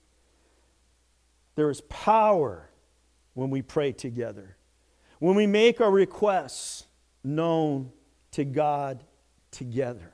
There 1.56 1.70
is 1.70 1.82
power 1.82 2.70
when 3.34 3.50
we 3.50 3.62
pray 3.62 3.92
together, 3.94 4.58
when 5.20 5.36
we 5.36 5.48
make 5.48 5.80
our 5.80 5.92
requests 5.92 6.86
known 7.24 7.92
to 8.32 8.44
God 8.44 9.04
together. 9.52 10.12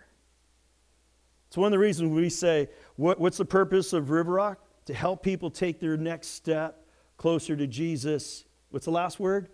It's 1.47 1.57
one 1.57 1.67
of 1.67 1.71
the 1.71 1.79
reasons 1.79 2.11
we 2.11 2.29
say, 2.29 2.69
what, 2.97 3.19
what's 3.19 3.37
the 3.37 3.45
purpose 3.45 3.93
of 3.93 4.09
River 4.09 4.33
Rock? 4.33 4.59
To 4.85 4.93
help 4.93 5.23
people 5.23 5.49
take 5.49 5.79
their 5.79 5.97
next 5.97 6.29
step 6.29 6.85
closer 7.15 7.55
to 7.55 7.67
Jesus. 7.67 8.45
What's 8.69 8.85
the 8.85 8.91
last 8.91 9.19
word? 9.19 9.49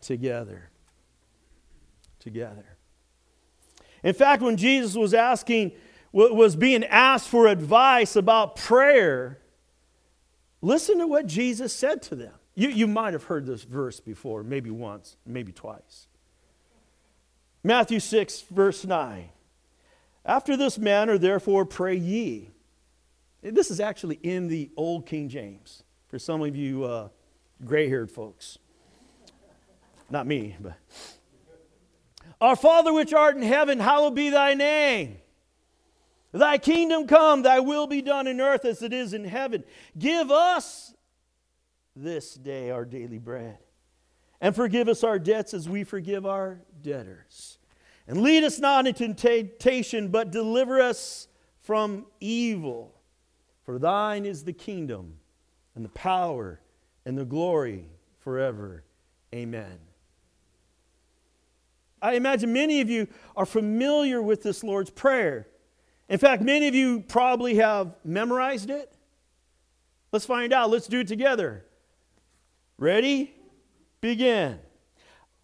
Together. 0.00 0.70
Together. 2.20 2.76
In 4.02 4.14
fact, 4.14 4.42
when 4.42 4.56
Jesus 4.56 4.94
was 4.94 5.14
asking, 5.14 5.72
was 6.12 6.56
being 6.56 6.84
asked 6.84 7.28
for 7.28 7.46
advice 7.46 8.16
about 8.16 8.56
prayer, 8.56 9.40
listen 10.60 10.98
to 10.98 11.06
what 11.06 11.26
Jesus 11.26 11.72
said 11.72 12.02
to 12.02 12.14
them. 12.14 12.34
You, 12.54 12.68
you 12.68 12.86
might 12.86 13.12
have 13.12 13.24
heard 13.24 13.46
this 13.46 13.62
verse 13.62 14.00
before, 14.00 14.42
maybe 14.42 14.70
once, 14.70 15.16
maybe 15.24 15.52
twice. 15.52 16.08
Matthew 17.62 18.00
6, 18.00 18.42
verse 18.50 18.84
9. 18.84 19.30
After 20.24 20.56
this 20.56 20.78
manner, 20.78 21.18
therefore, 21.18 21.64
pray 21.64 21.96
ye. 21.96 22.50
This 23.42 23.70
is 23.70 23.80
actually 23.80 24.18
in 24.22 24.48
the 24.48 24.70
Old 24.76 25.06
King 25.06 25.28
James 25.28 25.82
for 26.08 26.18
some 26.18 26.42
of 26.42 26.56
you 26.56 26.84
uh, 26.84 27.08
gray 27.64 27.88
haired 27.88 28.10
folks. 28.10 28.58
Not 30.10 30.26
me, 30.26 30.56
but. 30.60 30.74
Our 32.40 32.56
Father 32.56 32.92
which 32.92 33.12
art 33.12 33.36
in 33.36 33.42
heaven, 33.42 33.80
hallowed 33.80 34.14
be 34.14 34.30
thy 34.30 34.54
name. 34.54 35.18
Thy 36.32 36.58
kingdom 36.58 37.06
come, 37.06 37.42
thy 37.42 37.60
will 37.60 37.86
be 37.86 38.02
done 38.02 38.26
in 38.26 38.40
earth 38.40 38.64
as 38.64 38.82
it 38.82 38.92
is 38.92 39.12
in 39.12 39.24
heaven. 39.24 39.64
Give 39.98 40.30
us 40.30 40.94
this 41.96 42.34
day 42.34 42.70
our 42.70 42.84
daily 42.84 43.18
bread 43.18 43.58
and 44.40 44.54
forgive 44.54 44.88
us 44.88 45.02
our 45.02 45.18
debts 45.18 45.52
as 45.52 45.68
we 45.68 45.84
forgive 45.84 46.26
our 46.26 46.60
debtors. 46.82 47.58
And 48.06 48.22
lead 48.22 48.44
us 48.44 48.58
not 48.58 48.86
into 48.86 49.12
temptation, 49.14 50.08
but 50.08 50.30
deliver 50.30 50.80
us 50.80 51.28
from 51.60 52.06
evil. 52.20 52.97
For 53.68 53.78
thine 53.78 54.24
is 54.24 54.44
the 54.44 54.54
kingdom, 54.54 55.18
and 55.74 55.84
the 55.84 55.90
power, 55.90 56.58
and 57.04 57.18
the 57.18 57.26
glory 57.26 57.84
forever. 58.20 58.82
Amen. 59.34 59.78
I 62.00 62.14
imagine 62.14 62.50
many 62.50 62.80
of 62.80 62.88
you 62.88 63.08
are 63.36 63.44
familiar 63.44 64.22
with 64.22 64.42
this 64.42 64.64
Lord's 64.64 64.88
Prayer. 64.88 65.48
In 66.08 66.16
fact, 66.18 66.42
many 66.42 66.66
of 66.66 66.74
you 66.74 67.00
probably 67.00 67.56
have 67.56 67.94
memorized 68.06 68.70
it. 68.70 68.90
Let's 70.12 70.24
find 70.24 70.50
out. 70.54 70.70
Let's 70.70 70.86
do 70.86 71.00
it 71.00 71.06
together. 71.08 71.62
Ready? 72.78 73.34
begin. 74.00 74.60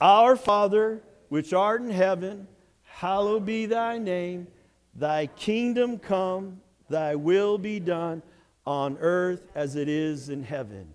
Our 0.00 0.34
Father, 0.34 1.02
which 1.28 1.52
art 1.52 1.82
in 1.82 1.90
heaven, 1.90 2.48
hallowed 2.84 3.44
be 3.44 3.66
thy 3.66 3.98
name. 3.98 4.46
Thy 4.94 5.26
kingdom 5.26 5.98
come, 5.98 6.62
thy 6.88 7.14
will 7.14 7.58
be 7.58 7.80
done 7.80 8.22
on 8.66 8.96
earth 9.00 9.42
as 9.54 9.76
it 9.76 9.88
is 9.88 10.28
in 10.28 10.42
heaven. 10.42 10.94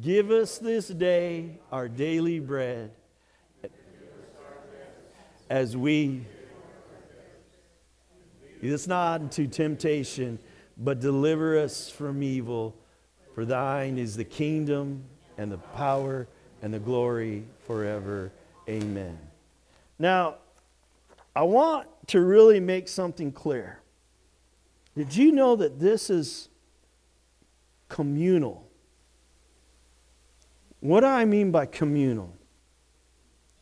Give 0.00 0.30
us 0.30 0.58
this 0.58 0.88
day 0.88 1.58
our 1.72 1.88
daily 1.88 2.38
bread 2.38 2.92
as 5.48 5.76
we 5.76 6.24
us 8.62 8.86
not 8.86 9.22
into 9.22 9.46
temptation, 9.46 10.38
but 10.76 11.00
deliver 11.00 11.58
us 11.58 11.90
from 11.90 12.22
evil. 12.22 12.76
For 13.34 13.44
thine 13.44 13.98
is 13.98 14.16
the 14.16 14.24
kingdom 14.24 15.04
and 15.38 15.50
the 15.50 15.58
power 15.58 16.28
and 16.62 16.74
the 16.74 16.78
glory 16.78 17.44
forever. 17.66 18.30
Amen. 18.68 19.18
Now, 19.98 20.36
I 21.34 21.42
want 21.42 21.88
to 22.08 22.20
really 22.20 22.60
make 22.60 22.86
something 22.86 23.32
clear. 23.32 23.79
Did 25.00 25.16
you 25.16 25.32
know 25.32 25.56
that 25.56 25.80
this 25.80 26.10
is 26.10 26.50
communal? 27.88 28.68
What 30.80 31.00
do 31.00 31.06
I 31.06 31.24
mean 31.24 31.50
by 31.50 31.64
communal? 31.64 32.36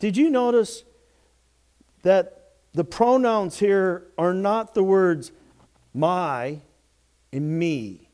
Did 0.01 0.17
you 0.17 0.31
notice 0.31 0.83
that 2.03 2.55
the 2.75 2.83
pronouns 2.83 3.61
here 3.61 4.09
are 4.19 4.35
not 4.35 4.75
the 4.75 4.83
words 4.83 5.31
my 5.95 6.59
and 7.33 7.57
me? 7.57 8.11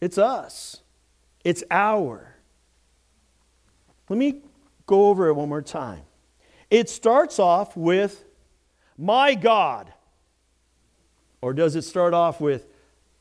It's 0.00 0.16
us, 0.16 0.80
it's 1.44 1.62
our. 1.70 2.34
Let 4.08 4.18
me 4.18 4.40
go 4.86 5.08
over 5.08 5.28
it 5.28 5.34
one 5.34 5.50
more 5.50 5.60
time. 5.60 6.04
It 6.70 6.88
starts 6.88 7.38
off 7.38 7.76
with 7.76 8.24
my 8.96 9.34
God. 9.34 9.92
Or 11.42 11.52
does 11.52 11.76
it 11.76 11.82
start 11.82 12.14
off 12.14 12.40
with 12.40 12.66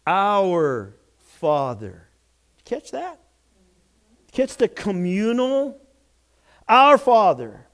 our 0.07 0.95
Father. 1.17 2.07
Catch 2.65 2.91
that? 2.91 3.19
Catch 4.31 4.57
the 4.57 4.67
communal? 4.67 5.79
Our 6.67 6.97
Father. 6.97 7.65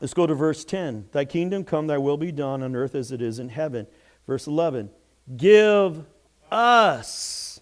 Let's 0.00 0.14
go 0.14 0.26
to 0.26 0.34
verse 0.34 0.64
10. 0.64 1.08
Thy 1.12 1.24
kingdom 1.24 1.64
come, 1.64 1.86
thy 1.86 1.98
will 1.98 2.16
be 2.16 2.32
done 2.32 2.62
on 2.62 2.76
earth 2.76 2.94
as 2.94 3.10
it 3.10 3.20
is 3.20 3.38
in 3.38 3.48
heaven. 3.48 3.86
Verse 4.26 4.46
11. 4.46 4.90
Give 5.36 6.04
us 6.50 7.60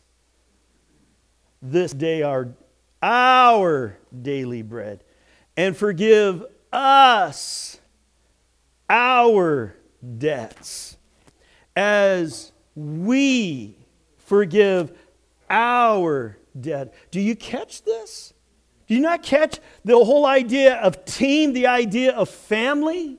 this 1.61 1.93
day 1.93 2.23
our, 2.23 2.49
our 3.03 3.97
daily 4.21 4.63
bread, 4.63 5.05
and 5.57 5.77
forgive 5.77 6.45
us 6.73 7.79
our 8.91 9.77
debts 10.19 10.97
as 11.77 12.53
we 12.75 13.77
forgive 14.19 14.97
our 15.49 16.37
debt. 16.59 16.95
Do 17.11 17.21
you 17.21 17.37
catch 17.37 17.83
this? 17.83 18.35
Do 18.87 18.95
you 18.95 19.01
not 19.01 19.23
catch 19.23 19.59
the 19.85 19.97
whole 19.97 20.27
idea 20.27 20.77
of 20.77 21.05
team, 21.05 21.53
the 21.53 21.67
idea 21.67 22.13
of 22.13 22.29
family? 22.29 23.19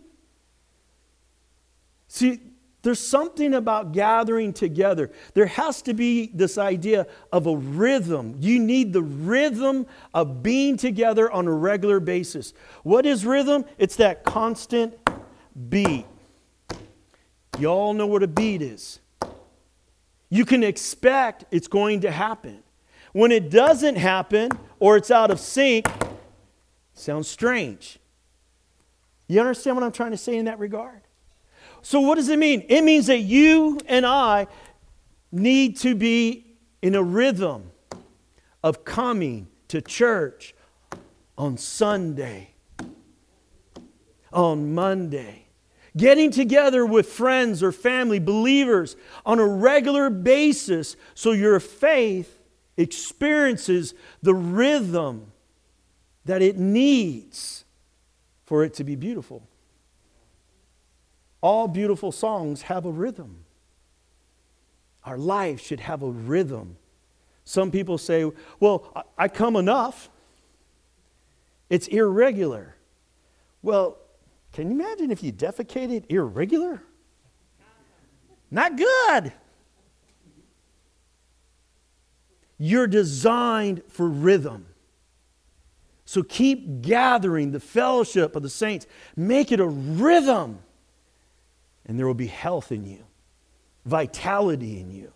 See, 2.07 2.41
there's 2.83 2.99
something 2.99 3.53
about 3.53 3.93
gathering 3.93 4.51
together. 4.51 5.09
There 5.33 5.45
has 5.45 5.81
to 5.83 5.93
be 5.93 6.29
this 6.33 6.57
idea 6.57 7.07
of 7.31 7.47
a 7.47 7.55
rhythm. 7.55 8.35
You 8.39 8.59
need 8.59 8.91
the 8.91 9.01
rhythm 9.01 9.87
of 10.13 10.43
being 10.43 10.75
together 10.75 11.31
on 11.31 11.47
a 11.47 11.51
regular 11.51 12.01
basis. 12.01 12.53
What 12.83 13.05
is 13.05 13.25
rhythm? 13.25 13.63
It's 13.77 13.95
that 13.95 14.25
constant 14.25 14.95
beat. 15.69 16.05
You 17.63 17.69
all 17.69 17.93
know 17.93 18.07
what 18.07 18.21
a 18.23 18.27
beat 18.27 18.61
is. 18.61 18.99
You 20.29 20.43
can 20.43 20.63
expect 20.63 21.45
it's 21.49 21.69
going 21.69 22.01
to 22.01 22.11
happen. 22.11 22.61
When 23.13 23.31
it 23.31 23.49
doesn't 23.49 23.95
happen 23.95 24.51
or 24.81 24.97
it's 24.97 25.09
out 25.09 25.31
of 25.31 25.39
sync, 25.39 25.87
sounds 26.93 27.29
strange. 27.29 27.99
You 29.29 29.39
understand 29.39 29.77
what 29.77 29.85
I'm 29.85 29.93
trying 29.93 30.11
to 30.11 30.17
say 30.17 30.35
in 30.35 30.43
that 30.43 30.59
regard? 30.59 31.03
So, 31.81 32.01
what 32.01 32.15
does 32.15 32.27
it 32.27 32.37
mean? 32.37 32.65
It 32.67 32.81
means 32.83 33.07
that 33.07 33.19
you 33.19 33.79
and 33.85 34.05
I 34.05 34.47
need 35.31 35.77
to 35.77 35.95
be 35.95 36.57
in 36.81 36.95
a 36.95 37.01
rhythm 37.01 37.71
of 38.61 38.83
coming 38.83 39.47
to 39.69 39.79
church 39.79 40.53
on 41.37 41.55
Sunday, 41.55 42.55
on 44.33 44.73
Monday, 44.73 45.42
getting 45.95 46.31
together 46.31 46.85
with 46.85 47.07
friends 47.07 47.61
or 47.61 47.71
family, 47.71 48.19
believers 48.19 48.95
on 49.25 49.39
a 49.39 49.47
regular 49.47 50.09
basis 50.09 50.95
so 51.13 51.31
your 51.31 51.59
faith 51.59 52.39
experiences 52.77 53.93
the 54.21 54.33
rhythm 54.33 55.31
that 56.25 56.41
it 56.41 56.57
needs 56.57 57.65
for 58.45 58.63
it 58.63 58.73
to 58.73 58.83
be 58.83 58.95
beautiful 58.95 59.47
all 61.43 61.67
beautiful 61.67 62.13
songs 62.13 62.61
have 62.63 62.85
a 62.85 62.89
rhythm. 62.89 63.43
Our 65.03 65.17
life 65.17 65.59
should 65.59 65.81
have 65.81 66.01
a 66.01 66.09
rhythm. 66.09 66.77
Some 67.43 67.69
people 67.69 67.97
say, 67.97 68.31
well, 68.61 69.05
I 69.17 69.27
come 69.27 69.57
enough. 69.57 70.09
It's 71.69 71.87
irregular. 71.87 72.75
Well, 73.61 73.97
can 74.53 74.69
you 74.69 74.73
imagine 74.79 75.11
if 75.11 75.23
you 75.23 75.33
defecated 75.33 76.05
irregular? 76.09 76.81
Not 78.51 78.77
good. 78.77 79.33
You're 82.59 82.87
designed 82.87 83.81
for 83.89 84.07
rhythm. 84.07 84.67
So 86.05 86.21
keep 86.21 86.81
gathering 86.81 87.51
the 87.51 87.59
fellowship 87.59 88.35
of 88.35 88.43
the 88.43 88.49
saints. 88.49 88.85
Make 89.15 89.51
it 89.51 89.59
a 89.59 89.67
rhythm 89.67 90.59
and 91.85 91.97
there 91.99 92.07
will 92.07 92.13
be 92.13 92.27
health 92.27 92.71
in 92.71 92.85
you, 92.85 93.03
vitality 93.85 94.79
in 94.79 94.91
you, 94.91 95.11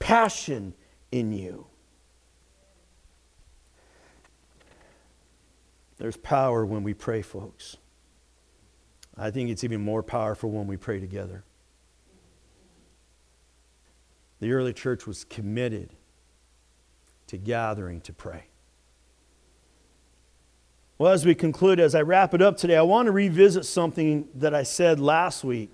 passion 0.00 0.74
in 1.12 1.32
you. 1.32 1.66
There's 5.98 6.16
power 6.16 6.66
when 6.66 6.82
we 6.82 6.94
pray, 6.94 7.22
folks. 7.22 7.76
I 9.16 9.30
think 9.30 9.50
it's 9.50 9.64
even 9.64 9.80
more 9.80 10.02
powerful 10.02 10.50
when 10.50 10.66
we 10.66 10.76
pray 10.76 11.00
together. 11.00 11.44
The 14.40 14.52
early 14.52 14.72
church 14.72 15.06
was 15.06 15.24
committed 15.24 15.90
to 17.28 17.36
gathering 17.36 18.00
to 18.02 18.12
pray. 18.12 18.44
Well, 20.98 21.12
as 21.12 21.26
we 21.26 21.34
conclude, 21.34 21.80
as 21.80 21.94
I 21.94 22.02
wrap 22.02 22.34
it 22.34 22.42
up 22.42 22.56
today, 22.56 22.76
I 22.76 22.82
want 22.82 23.06
to 23.06 23.12
revisit 23.12 23.64
something 23.64 24.28
that 24.34 24.54
I 24.54 24.62
said 24.62 25.00
last 25.00 25.42
week. 25.42 25.72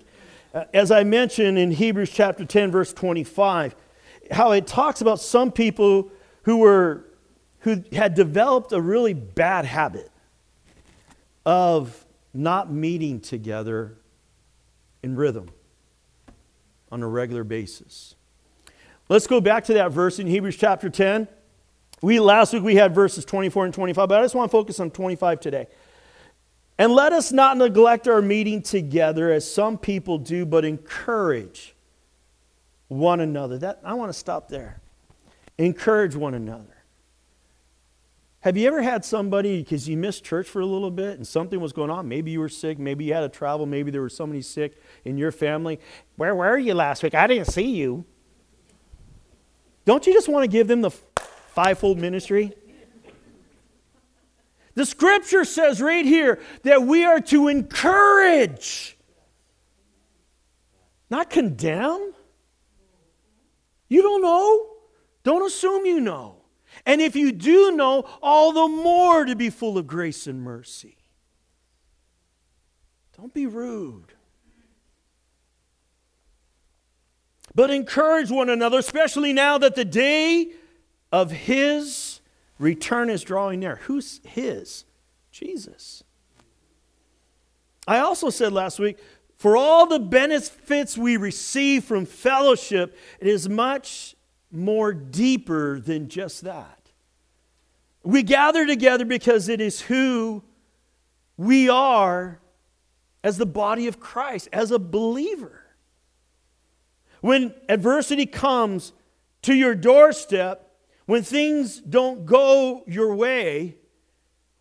Uh, 0.53 0.65
as 0.73 0.91
I 0.91 1.03
mentioned 1.03 1.57
in 1.57 1.71
Hebrews 1.71 2.09
chapter 2.09 2.45
10, 2.45 2.71
verse 2.71 2.93
25, 2.93 3.75
how 4.31 4.51
it 4.51 4.65
talks 4.65 5.01
about 5.01 5.19
some 5.19 5.51
people 5.51 6.11
who 6.43 6.57
were 6.57 7.05
who 7.59 7.83
had 7.91 8.15
developed 8.15 8.71
a 8.71 8.81
really 8.81 9.13
bad 9.13 9.65
habit 9.65 10.09
of 11.45 12.05
not 12.33 12.71
meeting 12.71 13.19
together 13.19 13.97
in 15.03 15.15
rhythm 15.15 15.49
on 16.91 17.01
a 17.03 17.07
regular 17.07 17.43
basis. 17.43 18.15
Let's 19.07 19.27
go 19.27 19.41
back 19.41 19.63
to 19.65 19.73
that 19.73 19.91
verse 19.91 20.19
in 20.19 20.27
Hebrews 20.27 20.55
chapter 20.55 20.89
10. 20.89 21.27
We 22.01 22.19
last 22.19 22.53
week 22.53 22.63
we 22.63 22.75
had 22.75 22.93
verses 22.93 23.25
24 23.25 23.65
and 23.65 23.73
25, 23.73 24.07
but 24.07 24.19
I 24.19 24.23
just 24.23 24.35
want 24.35 24.49
to 24.49 24.51
focus 24.51 24.79
on 24.79 24.91
25 24.91 25.39
today. 25.39 25.67
And 26.77 26.93
let 26.93 27.11
us 27.11 27.31
not 27.31 27.57
neglect 27.57 28.07
our 28.07 28.21
meeting 28.21 28.61
together 28.61 29.31
as 29.31 29.49
some 29.51 29.77
people 29.77 30.17
do, 30.17 30.45
but 30.45 30.63
encourage 30.63 31.75
one 32.87 33.19
another. 33.19 33.57
That, 33.57 33.79
I 33.83 33.95
want 33.95 34.09
to 34.09 34.17
stop 34.17 34.47
there. 34.47 34.79
Encourage 35.57 36.15
one 36.15 36.33
another. 36.35 36.78
Have 38.41 38.55
you 38.55 38.67
ever 38.67 38.81
had 38.81 39.03
somebody, 39.03 39.61
because 39.61 39.89
you 39.89 39.97
missed 39.97 40.23
church 40.23 40.47
for 40.47 40.61
a 40.61 40.65
little 40.65 40.91
bit 40.91 41.17
and 41.17 41.27
something 41.27 41.59
was 41.59 41.73
going 41.73 41.89
on? 41.89 42.07
Maybe 42.07 42.31
you 42.31 42.39
were 42.39 42.47
sick, 42.47 42.79
maybe 42.79 43.03
you 43.03 43.13
had 43.13 43.19
to 43.21 43.29
travel, 43.29 43.65
maybe 43.65 43.91
there 43.91 44.01
was 44.01 44.15
somebody 44.15 44.41
sick 44.41 44.81
in 45.03 45.17
your 45.17 45.33
family. 45.33 45.77
Where 46.15 46.33
were 46.33 46.57
you 46.57 46.73
last 46.73 47.03
week? 47.03 47.13
I 47.13 47.27
didn't 47.27 47.47
see 47.47 47.75
you. 47.75 48.05
Don't 49.83 50.07
you 50.07 50.13
just 50.13 50.29
want 50.29 50.43
to 50.43 50.47
give 50.47 50.67
them 50.67 50.81
the 50.81 50.91
fivefold 50.91 51.99
ministry? 51.99 52.53
The 54.75 54.85
scripture 54.85 55.43
says 55.43 55.81
right 55.81 56.05
here 56.05 56.39
that 56.63 56.83
we 56.83 57.03
are 57.03 57.19
to 57.19 57.49
encourage, 57.49 58.97
not 61.09 61.29
condemn. 61.29 62.13
You 63.89 64.01
don't 64.01 64.21
know. 64.21 64.67
Don't 65.23 65.45
assume 65.45 65.85
you 65.85 65.99
know. 65.99 66.38
And 66.85 67.01
if 67.01 67.15
you 67.15 67.31
do 67.31 67.71
know, 67.71 68.05
all 68.21 68.53
the 68.53 68.67
more 68.67 69.25
to 69.25 69.35
be 69.35 69.49
full 69.49 69.77
of 69.77 69.87
grace 69.87 70.27
and 70.27 70.41
mercy. 70.41 70.97
Don't 73.17 73.33
be 73.33 73.45
rude. 73.45 74.13
But 77.53 77.69
encourage 77.69 78.29
one 78.29 78.49
another, 78.49 78.79
especially 78.79 79.33
now 79.33 79.57
that 79.57 79.75
the 79.75 79.85
day 79.85 80.51
of 81.11 81.31
His 81.31 82.19
Return 82.59 83.09
is 83.09 83.23
drawing 83.23 83.61
near. 83.61 83.77
Who's 83.83 84.19
his? 84.25 84.83
Jesus. 85.31 86.03
I 87.87 87.99
also 87.99 88.29
said 88.29 88.51
last 88.51 88.77
week 88.77 88.99
for 89.37 89.55
all 89.55 89.87
the 89.87 89.99
benefits 89.99 90.97
we 90.97 91.15
receive 91.15 91.85
from 91.85 92.05
fellowship, 92.05 92.95
it 93.21 93.27
is 93.27 93.47
much 93.47 94.15
more 94.51 94.93
deeper 94.93 95.79
than 95.79 96.09
just 96.09 96.41
that. 96.41 96.91
We 98.03 98.23
gather 98.23 98.65
together 98.65 99.05
because 99.05 99.49
it 99.49 99.61
is 99.61 99.81
who 99.81 100.43
we 101.37 101.69
are 101.69 102.39
as 103.23 103.37
the 103.37 103.45
body 103.45 103.87
of 103.87 103.99
Christ, 103.99 104.49
as 104.51 104.71
a 104.71 104.79
believer. 104.79 105.63
When 107.21 107.53
adversity 107.67 108.25
comes 108.25 108.93
to 109.41 109.53
your 109.53 109.75
doorstep, 109.75 110.71
when 111.05 111.23
things 111.23 111.79
don't 111.79 112.25
go 112.25 112.83
your 112.87 113.13
way, 113.15 113.75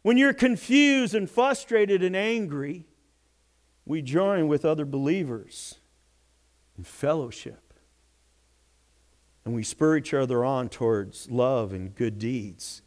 when 0.02 0.16
you're 0.16 0.32
confused 0.32 1.14
and 1.14 1.30
frustrated 1.30 2.02
and 2.02 2.16
angry, 2.16 2.86
we 3.84 4.02
join 4.02 4.48
with 4.48 4.64
other 4.64 4.84
believers 4.84 5.76
in 6.76 6.84
fellowship. 6.84 7.67
And 9.48 9.54
we 9.54 9.62
spur 9.62 9.96
each 9.96 10.12
other 10.12 10.44
on 10.44 10.68
towards 10.68 11.30
love 11.30 11.72
and 11.72 11.94
good 11.94 12.18
deeds 12.18 12.82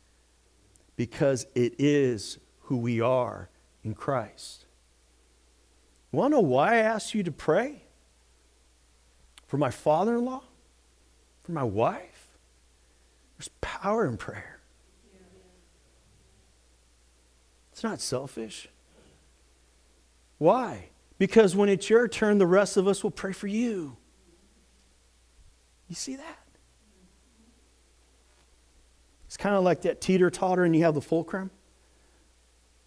because 0.96 1.48
it 1.56 1.74
is 1.80 2.38
who 2.60 2.78
we 2.78 3.02
are 3.02 3.50
in 3.84 3.96
Christ. 3.96 4.66
Want 6.12 6.34
to 6.34 6.38
know 6.38 6.42
why 6.42 6.76
I 6.76 6.78
asked 6.82 7.16
you 7.16 7.24
to 7.24 7.32
pray? 7.32 7.82
For 9.48 9.58
my 9.58 9.72
father 9.72 10.18
in 10.18 10.26
law? 10.26 10.44
for 11.42 11.52
my 11.52 11.64
wife. 11.64 12.28
There's 13.40 13.50
power 13.60 14.06
in 14.06 14.16
prayer. 14.16 14.60
It's 17.72 17.84
not 17.84 18.00
selfish. 18.00 18.68
Why? 20.38 20.90
Because 21.18 21.56
when 21.56 21.70
it's 21.70 21.90
your 21.90 22.08
turn, 22.08 22.38
the 22.38 22.46
rest 22.46 22.78
of 22.78 22.88
us 22.88 23.04
will 23.04 23.10
pray 23.10 23.32
for 23.32 23.48
you. 23.48 23.98
You 25.88 25.96
see 25.96 26.18
that? 26.18 26.41
It's 29.32 29.38
kind 29.38 29.56
of 29.56 29.64
like 29.64 29.84
that 29.84 30.02
teeter 30.02 30.30
totter, 30.30 30.66
and 30.66 30.76
you 30.76 30.84
have 30.84 30.94
the 30.94 31.00
fulcrum. 31.00 31.52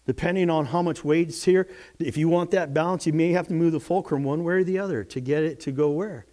Depending 0.05 0.51
on 0.51 0.67
how 0.67 0.83
much 0.83 1.03
weight's 1.03 1.43
here, 1.43 1.67
if 1.97 2.17
you 2.17 2.29
want 2.29 2.51
that 2.51 2.71
balance, 2.71 3.07
you 3.07 3.13
may 3.13 3.31
have 3.31 3.47
to 3.47 3.53
move 3.55 3.71
the 3.71 3.79
fulcrum 3.79 4.23
one 4.23 4.43
way 4.43 4.53
or 4.53 4.63
the 4.63 4.77
other 4.77 5.03
to 5.05 5.19
get 5.19 5.41
it 5.41 5.59
to 5.61 5.71
go 5.71 5.89
where? 5.89 6.27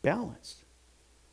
Balanced. 0.00 0.62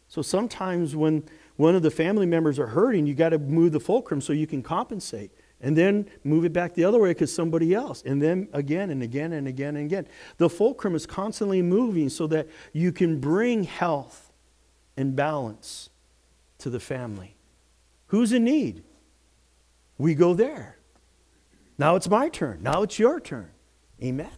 So 0.08 0.24
sometimes 0.24 0.96
when 0.96 1.24
one 1.58 1.76
of 1.76 1.84
the 1.84 1.92
family 1.92 2.26
members 2.26 2.58
are 2.58 2.66
hurting, 2.66 3.06
you 3.06 3.14
got 3.14 3.30
to 3.30 3.38
move 3.38 3.74
the 3.74 3.80
fulcrum 3.80 4.22
so 4.22 4.34
you 4.34 4.48
can 4.48 4.64
compensate. 4.64 5.30
And 5.62 5.78
then 5.78 6.10
move 6.24 6.46
it 6.46 6.52
back 6.52 6.74
the 6.74 6.84
other 6.84 7.00
way 7.00 7.12
because 7.12 7.32
somebody 7.32 7.76
else. 7.76 8.02
And 8.08 8.20
then 8.20 8.48
again 8.54 8.90
and 8.90 9.04
again 9.04 9.34
and 9.34 9.48
again 9.48 9.76
and 9.76 9.86
again. 9.86 10.08
The 10.38 10.50
fulcrum 10.50 10.96
is 10.96 11.06
constantly 11.06 11.62
moving 11.62 12.10
so 12.10 12.26
that 12.26 12.48
you 12.74 12.92
can 12.92 13.20
bring 13.20 13.66
health 13.66 14.34
and 14.98 15.16
balance 15.16 15.92
to 16.58 16.72
the 16.72 16.80
family. 16.80 17.35
Who's 18.08 18.32
in 18.32 18.44
need? 18.44 18.84
We 19.98 20.16
go 20.16 20.34
there. 20.34 20.78
Now 21.78 21.96
it's 21.96 22.10
my 22.10 22.30
turn. 22.30 22.62
Now 22.62 22.84
it's 22.84 23.00
your 23.00 23.20
turn. 23.20 23.52
Amen. 24.02 24.32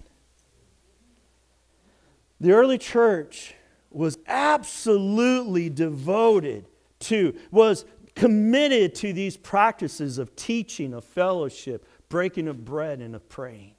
The 2.39 2.51
early 2.51 2.77
church 2.77 3.56
was 3.89 4.17
absolutely 4.27 5.69
devoted 5.69 6.65
to, 6.99 7.36
was 7.51 7.86
committed 8.15 8.95
to 8.95 9.13
these 9.13 9.38
practices 9.38 10.17
of 10.17 10.36
teaching, 10.36 10.93
of 10.93 11.03
fellowship, 11.03 11.88
breaking 12.10 12.47
of 12.47 12.63
bread, 12.63 12.99
and 12.99 13.15
of 13.15 13.27
praying. 13.30 13.73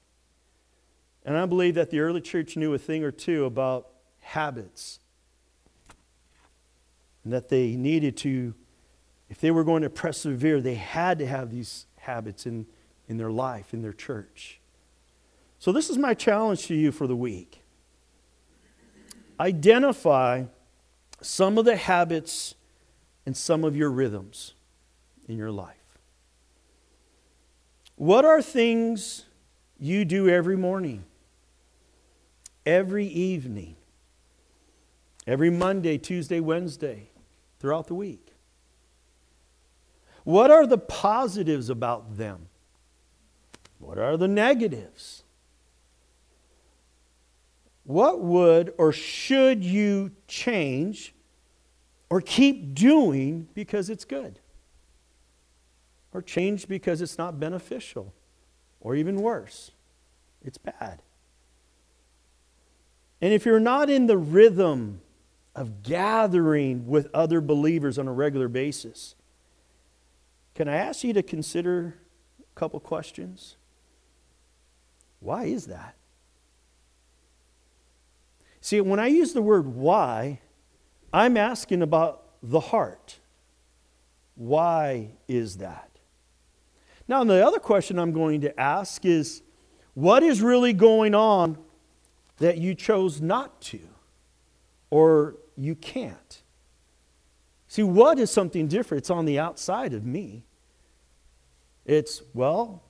And 1.24 1.37
I 1.37 1.46
believe 1.46 1.74
that 1.74 1.90
the 1.90 2.01
early 2.01 2.20
church 2.20 2.57
knew 2.57 2.72
a 2.74 2.79
thing 2.79 3.05
or 3.05 3.11
two 3.11 3.44
about 3.44 3.88
habits. 4.20 5.01
And 7.24 7.33
that 7.33 7.48
they 7.48 7.77
needed 7.77 8.16
to, 8.18 8.55
if 9.29 9.41
they 9.41 9.51
were 9.51 9.64
going 9.64 9.83
to 9.83 9.91
persevere, 9.91 10.61
they 10.61 10.75
had 10.75 11.19
to 11.19 11.27
have 11.27 11.51
these 11.51 11.87
habits 11.97 12.47
in 12.47 12.67
in 13.09 13.17
their 13.17 13.31
life, 13.31 13.73
in 13.73 13.83
their 13.83 13.93
church. 13.93 14.61
So, 15.59 15.73
this 15.73 15.91
is 15.91 15.99
my 15.99 16.14
challenge 16.14 16.67
to 16.67 16.75
you 16.75 16.93
for 16.93 17.07
the 17.07 17.17
week. 17.17 17.62
Identify 19.41 20.45
some 21.21 21.59
of 21.59 21.64
the 21.64 21.77
habits 21.77 22.55
and 23.27 23.37
some 23.37 23.64
of 23.64 23.77
your 23.77 23.91
rhythms 23.91 24.55
in 25.27 25.37
your 25.37 25.51
life. 25.51 25.75
What 27.97 28.25
are 28.25 28.41
things 28.41 29.25
you 29.81 30.05
do 30.05 30.29
every 30.29 30.57
morning, 30.57 31.05
every 32.64 33.07
evening, 33.07 33.77
every 35.27 35.51
Monday, 35.51 35.99
Tuesday, 35.99 36.38
Wednesday, 36.41 37.11
throughout 37.59 37.88
the 37.88 37.95
week? 37.95 38.28
What 40.29 40.51
are 40.51 40.67
the 40.67 40.77
positives 40.77 41.71
about 41.71 42.19
them? 42.19 42.49
What 43.79 43.97
are 43.97 44.19
the 44.19 44.29
negatives? 44.29 45.23
What 47.85 48.21
would 48.21 48.75
or 48.77 48.93
should 48.93 49.64
you 49.64 50.11
change 50.27 51.14
or 52.11 52.21
keep 52.21 52.75
doing 52.75 53.49
because 53.55 53.88
it's 53.88 54.05
good? 54.05 54.38
Or 56.12 56.21
change 56.21 56.69
because 56.69 57.01
it's 57.01 57.17
not 57.17 57.41
beneficial? 57.41 58.12
Or 58.81 58.95
even 58.95 59.23
worse, 59.23 59.71
it's 60.45 60.59
bad. 60.59 61.01
And 63.23 63.33
if 63.33 63.47
you're 63.47 63.61
not 63.61 63.88
in 63.88 64.09
the 64.09 64.19
rhythm 64.19 65.01
of 65.55 65.83
gathering 65.83 66.87
with 66.87 67.09
other 67.14 67.41
believers 67.41 67.99
on 67.99 68.07
a 68.07 68.12
regular 68.12 68.49
basis, 68.49 69.14
can 70.59 70.68
I 70.68 70.75
ask 70.75 71.05
you 71.05 71.12
to 71.12 71.23
consider 71.23 71.94
a 72.40 72.59
couple 72.59 72.81
questions? 72.81 73.57
Why 75.21 75.44
is 75.44 75.66
that? 75.66 75.94
See, 78.61 78.81
when 78.81 78.99
I 78.99 79.07
use 79.07 79.35
the 79.35 79.40
word 79.40 79.68
why, 79.68 80.40
I'm 81.12 81.37
asking 81.37 81.81
about 81.81 82.25
the 82.42 82.59
heart. 82.59 83.21
Why 84.35 85.12
is 85.29 85.59
that? 85.59 85.92
Now, 87.07 87.23
the 87.23 87.47
other 87.47 87.61
question 87.61 87.97
I'm 87.97 88.12
going 88.12 88.40
to 88.40 88.61
ask 88.61 89.05
is 89.05 89.42
what 89.94 90.25
is 90.25 90.42
really 90.42 90.73
going 90.73 91.14
on 91.14 91.57
that 92.38 92.59
you 92.59 92.75
chose 92.75 93.21
not 93.21 93.61
to 93.61 93.79
or 94.90 95.37
you 95.57 95.77
can't? 95.77 96.42
See, 97.68 97.85
what 97.85 98.18
is 98.18 98.33
something 98.33 98.66
different? 98.66 99.03
It's 99.03 99.11
on 99.11 99.25
the 99.25 99.38
outside 99.38 99.94
of 99.94 100.05
me. 100.05 100.47
It's, 101.88 102.22
well, 102.35 102.83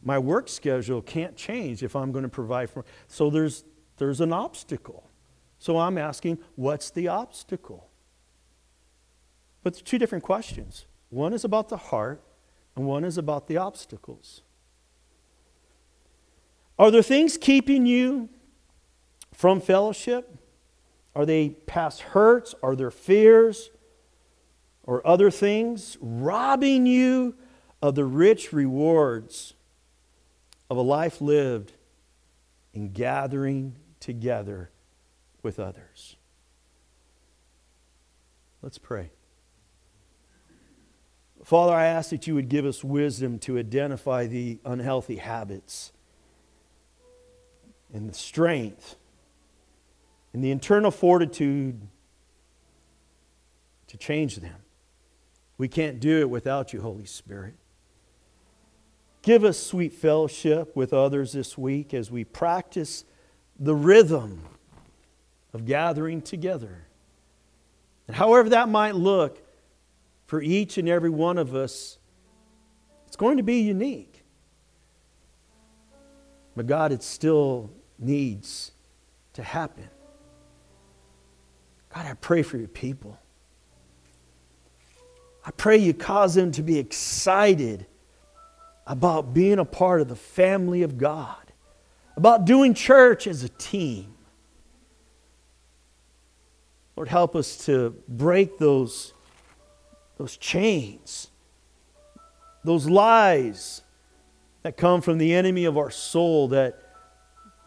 my 0.00 0.18
work 0.18 0.48
schedule 0.48 1.02
can't 1.02 1.36
change 1.36 1.82
if 1.82 1.96
I'm 1.96 2.12
going 2.12 2.22
to 2.22 2.28
provide 2.30 2.70
for. 2.70 2.84
So 3.08 3.30
there's, 3.30 3.64
there's 3.96 4.20
an 4.20 4.32
obstacle. 4.32 5.10
So 5.58 5.76
I'm 5.76 5.98
asking, 5.98 6.38
what's 6.54 6.88
the 6.90 7.08
obstacle? 7.08 7.90
But 9.64 9.74
two 9.74 9.98
different 9.98 10.22
questions. 10.22 10.86
One 11.10 11.32
is 11.32 11.44
about 11.44 11.68
the 11.68 11.76
heart, 11.76 12.22
and 12.76 12.86
one 12.86 13.04
is 13.04 13.18
about 13.18 13.48
the 13.48 13.56
obstacles. 13.56 14.42
Are 16.78 16.92
there 16.92 17.02
things 17.02 17.36
keeping 17.36 17.86
you 17.86 18.28
from 19.34 19.60
fellowship? 19.60 20.32
Are 21.16 21.26
they 21.26 21.48
past 21.66 22.02
hurts? 22.02 22.54
Are 22.62 22.76
there 22.76 22.92
fears? 22.92 23.70
Or 24.84 25.04
other 25.04 25.28
things 25.28 25.98
robbing 26.00 26.86
you 26.86 27.34
of 27.80 27.94
the 27.94 28.04
rich 28.04 28.52
rewards 28.52 29.54
of 30.70 30.76
a 30.76 30.82
life 30.82 31.20
lived 31.20 31.72
in 32.74 32.92
gathering 32.92 33.76
together 34.00 34.70
with 35.42 35.58
others. 35.58 36.16
Let's 38.62 38.78
pray. 38.78 39.10
Father, 41.44 41.72
I 41.72 41.86
ask 41.86 42.10
that 42.10 42.26
you 42.26 42.34
would 42.34 42.48
give 42.48 42.66
us 42.66 42.82
wisdom 42.82 43.38
to 43.40 43.58
identify 43.58 44.26
the 44.26 44.58
unhealthy 44.64 45.16
habits 45.16 45.92
and 47.94 48.08
the 48.08 48.14
strength 48.14 48.96
and 50.32 50.44
the 50.44 50.50
internal 50.50 50.90
fortitude 50.90 51.80
to 53.86 53.96
change 53.96 54.36
them. 54.36 54.56
We 55.56 55.68
can't 55.68 56.00
do 56.00 56.20
it 56.20 56.28
without 56.28 56.72
you, 56.72 56.82
Holy 56.82 57.06
Spirit. 57.06 57.54
Give 59.28 59.44
us 59.44 59.62
sweet 59.62 59.92
fellowship 59.92 60.74
with 60.74 60.94
others 60.94 61.32
this 61.34 61.58
week 61.58 61.92
as 61.92 62.10
we 62.10 62.24
practice 62.24 63.04
the 63.58 63.74
rhythm 63.74 64.42
of 65.52 65.66
gathering 65.66 66.22
together. 66.22 66.86
And 68.06 68.16
however 68.16 68.48
that 68.48 68.70
might 68.70 68.94
look 68.94 69.46
for 70.24 70.40
each 70.40 70.78
and 70.78 70.88
every 70.88 71.10
one 71.10 71.36
of 71.36 71.54
us, 71.54 71.98
it's 73.06 73.16
going 73.16 73.36
to 73.36 73.42
be 73.42 73.60
unique. 73.60 74.24
But 76.56 76.66
God, 76.66 76.90
it 76.90 77.02
still 77.02 77.68
needs 77.98 78.72
to 79.34 79.42
happen. 79.42 79.90
God, 81.94 82.06
I 82.06 82.14
pray 82.14 82.40
for 82.40 82.56
your 82.56 82.68
people. 82.68 83.18
I 85.44 85.50
pray 85.50 85.76
you 85.76 85.92
cause 85.92 86.34
them 86.34 86.50
to 86.52 86.62
be 86.62 86.78
excited 86.78 87.84
about 88.88 89.34
being 89.34 89.58
a 89.58 89.64
part 89.64 90.00
of 90.00 90.08
the 90.08 90.16
family 90.16 90.82
of 90.82 90.96
God, 90.96 91.52
about 92.16 92.46
doing 92.46 92.72
church 92.72 93.26
as 93.26 93.44
a 93.44 93.48
team. 93.50 94.14
Lord, 96.96 97.08
help 97.08 97.36
us 97.36 97.64
to 97.66 97.94
break 98.08 98.58
those, 98.58 99.12
those 100.16 100.36
chains, 100.36 101.28
those 102.64 102.88
lies 102.88 103.82
that 104.62 104.76
come 104.76 105.02
from 105.02 105.18
the 105.18 105.34
enemy 105.34 105.66
of 105.66 105.76
our 105.76 105.90
soul 105.90 106.48
that 106.48 106.82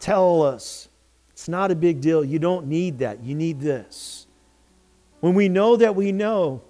tell 0.00 0.42
us 0.42 0.88
it's 1.30 1.48
not 1.48 1.70
a 1.70 1.74
big 1.74 2.00
deal. 2.00 2.24
You 2.24 2.38
don't 2.38 2.66
need 2.66 2.98
that. 2.98 3.22
You 3.22 3.34
need 3.34 3.60
this. 3.60 4.26
When 5.20 5.34
we 5.34 5.48
know 5.48 5.76
that 5.76 5.94
we 5.94 6.12
know, 6.12 6.62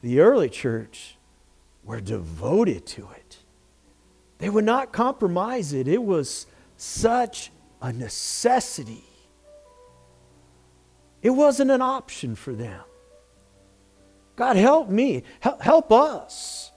the 0.00 0.20
early 0.20 0.48
church 0.48 1.16
were 1.84 2.00
devoted 2.00 2.86
to 2.86 3.08
it. 3.10 3.19
They 4.40 4.48
would 4.48 4.64
not 4.64 4.90
compromise 4.90 5.72
it. 5.72 5.86
It 5.86 6.02
was 6.02 6.46
such 6.76 7.52
a 7.80 7.92
necessity. 7.92 9.04
It 11.22 11.30
wasn't 11.30 11.70
an 11.70 11.82
option 11.82 12.34
for 12.34 12.54
them. 12.54 12.80
God, 14.36 14.56
help 14.56 14.88
me. 14.88 15.22
Help 15.40 15.92
us. 15.92 16.72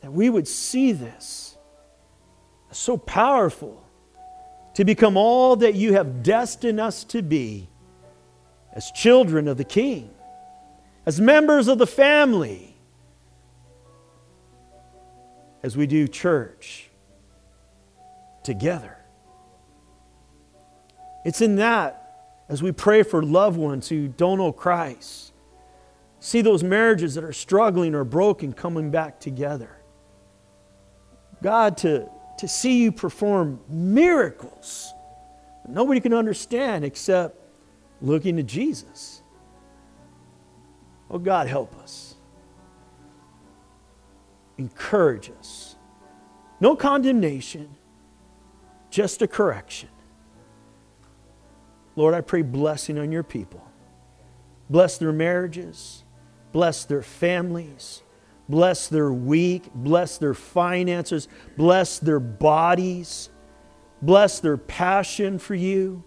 That 0.00 0.12
we 0.12 0.30
would 0.30 0.48
see 0.48 0.92
this 0.92 1.58
as 2.70 2.78
so 2.78 2.96
powerful 2.96 3.84
to 4.74 4.84
become 4.84 5.16
all 5.18 5.56
that 5.56 5.74
you 5.74 5.92
have 5.92 6.22
destined 6.22 6.80
us 6.80 7.04
to 7.04 7.22
be 7.22 7.68
as 8.72 8.90
children 8.90 9.48
of 9.48 9.56
the 9.56 9.64
King, 9.64 10.10
as 11.04 11.20
members 11.20 11.68
of 11.68 11.78
the 11.78 11.86
family, 11.86 12.75
as 15.66 15.76
we 15.76 15.86
do 15.86 16.06
church 16.06 16.88
together. 18.42 18.96
It's 21.24 21.40
in 21.40 21.56
that 21.56 22.02
as 22.48 22.62
we 22.62 22.70
pray 22.70 23.02
for 23.02 23.22
loved 23.22 23.58
ones 23.58 23.88
who 23.88 24.06
don't 24.06 24.38
know 24.38 24.52
Christ, 24.52 25.32
see 26.20 26.40
those 26.40 26.62
marriages 26.62 27.16
that 27.16 27.24
are 27.24 27.32
struggling 27.32 27.94
or 27.94 28.04
broken 28.04 28.52
coming 28.52 28.90
back 28.90 29.18
together. 29.18 29.76
God, 31.42 31.76
to 31.78 32.08
to 32.38 32.46
see 32.46 32.82
you 32.82 32.92
perform 32.92 33.60
miracles 33.68 34.92
nobody 35.68 36.00
can 36.00 36.14
understand 36.14 36.84
except 36.84 37.36
looking 38.00 38.36
to 38.36 38.42
Jesus. 38.44 39.20
Oh, 41.10 41.18
God, 41.18 41.48
help 41.48 41.74
us. 41.76 42.05
Encourage 44.58 45.30
us. 45.38 45.76
No 46.60 46.74
condemnation, 46.74 47.68
just 48.90 49.20
a 49.22 49.28
correction. 49.28 49.90
Lord, 51.94 52.14
I 52.14 52.20
pray 52.20 52.42
blessing 52.42 52.98
on 52.98 53.12
your 53.12 53.22
people. 53.22 53.62
Bless 54.70 54.98
their 54.98 55.12
marriages, 55.12 56.04
bless 56.52 56.84
their 56.84 57.02
families, 57.02 58.02
Bless 58.48 58.88
their 58.88 59.12
week. 59.12 59.64
Bless 59.74 60.18
their 60.18 60.34
finances. 60.34 61.28
Bless 61.56 61.98
their 61.98 62.20
bodies. 62.20 63.30
Bless 64.02 64.40
their 64.40 64.56
passion 64.56 65.38
for 65.38 65.54
you. 65.54 66.04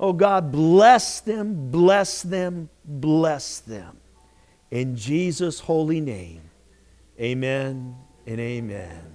Oh 0.00 0.12
God, 0.12 0.50
bless 0.50 1.20
them, 1.20 1.70
bless 1.70 2.22
them, 2.22 2.68
bless 2.84 3.60
them. 3.60 3.98
In 4.70 4.96
Jesus' 4.96 5.60
holy 5.60 6.00
name, 6.00 6.42
amen 7.20 7.96
and 8.26 8.40
amen. 8.40 9.14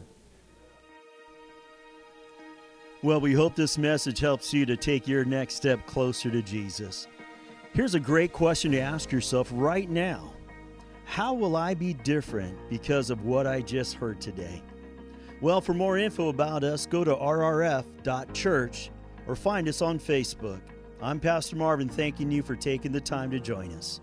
Well, 3.01 3.21
we 3.21 3.33
hope 3.33 3.55
this 3.55 3.77
message 3.77 4.19
helps 4.19 4.53
you 4.53 4.65
to 4.65 4.75
take 4.75 5.07
your 5.07 5.23
next 5.23 5.55
step 5.55 5.85
closer 5.85 6.29
to 6.29 6.41
Jesus. 6.41 7.07
Here's 7.73 7.95
a 7.95 7.99
great 7.99 8.33
question 8.33 8.71
to 8.73 8.79
ask 8.79 9.11
yourself 9.11 9.49
right 9.53 9.89
now 9.89 10.33
how 11.05 11.33
will 11.33 11.55
I 11.55 11.73
be 11.73 11.93
different 11.93 12.55
because 12.69 13.09
of 13.09 13.25
what 13.25 13.47
I 13.47 13.61
just 13.61 13.95
heard 13.95 14.21
today? 14.21 14.61
Well, 15.41 15.59
for 15.59 15.73
more 15.73 15.97
info 15.97 16.29
about 16.29 16.63
us, 16.63 16.85
go 16.85 17.03
to 17.03 17.15
rrf.church 17.15 18.91
or 19.27 19.35
find 19.35 19.67
us 19.67 19.81
on 19.81 19.97
Facebook. 19.97 20.61
I'm 21.01 21.19
Pastor 21.19 21.55
Marvin, 21.55 21.89
thanking 21.89 22.29
you 22.29 22.43
for 22.43 22.55
taking 22.55 22.91
the 22.91 23.01
time 23.01 23.31
to 23.31 23.39
join 23.39 23.73
us. 23.73 24.01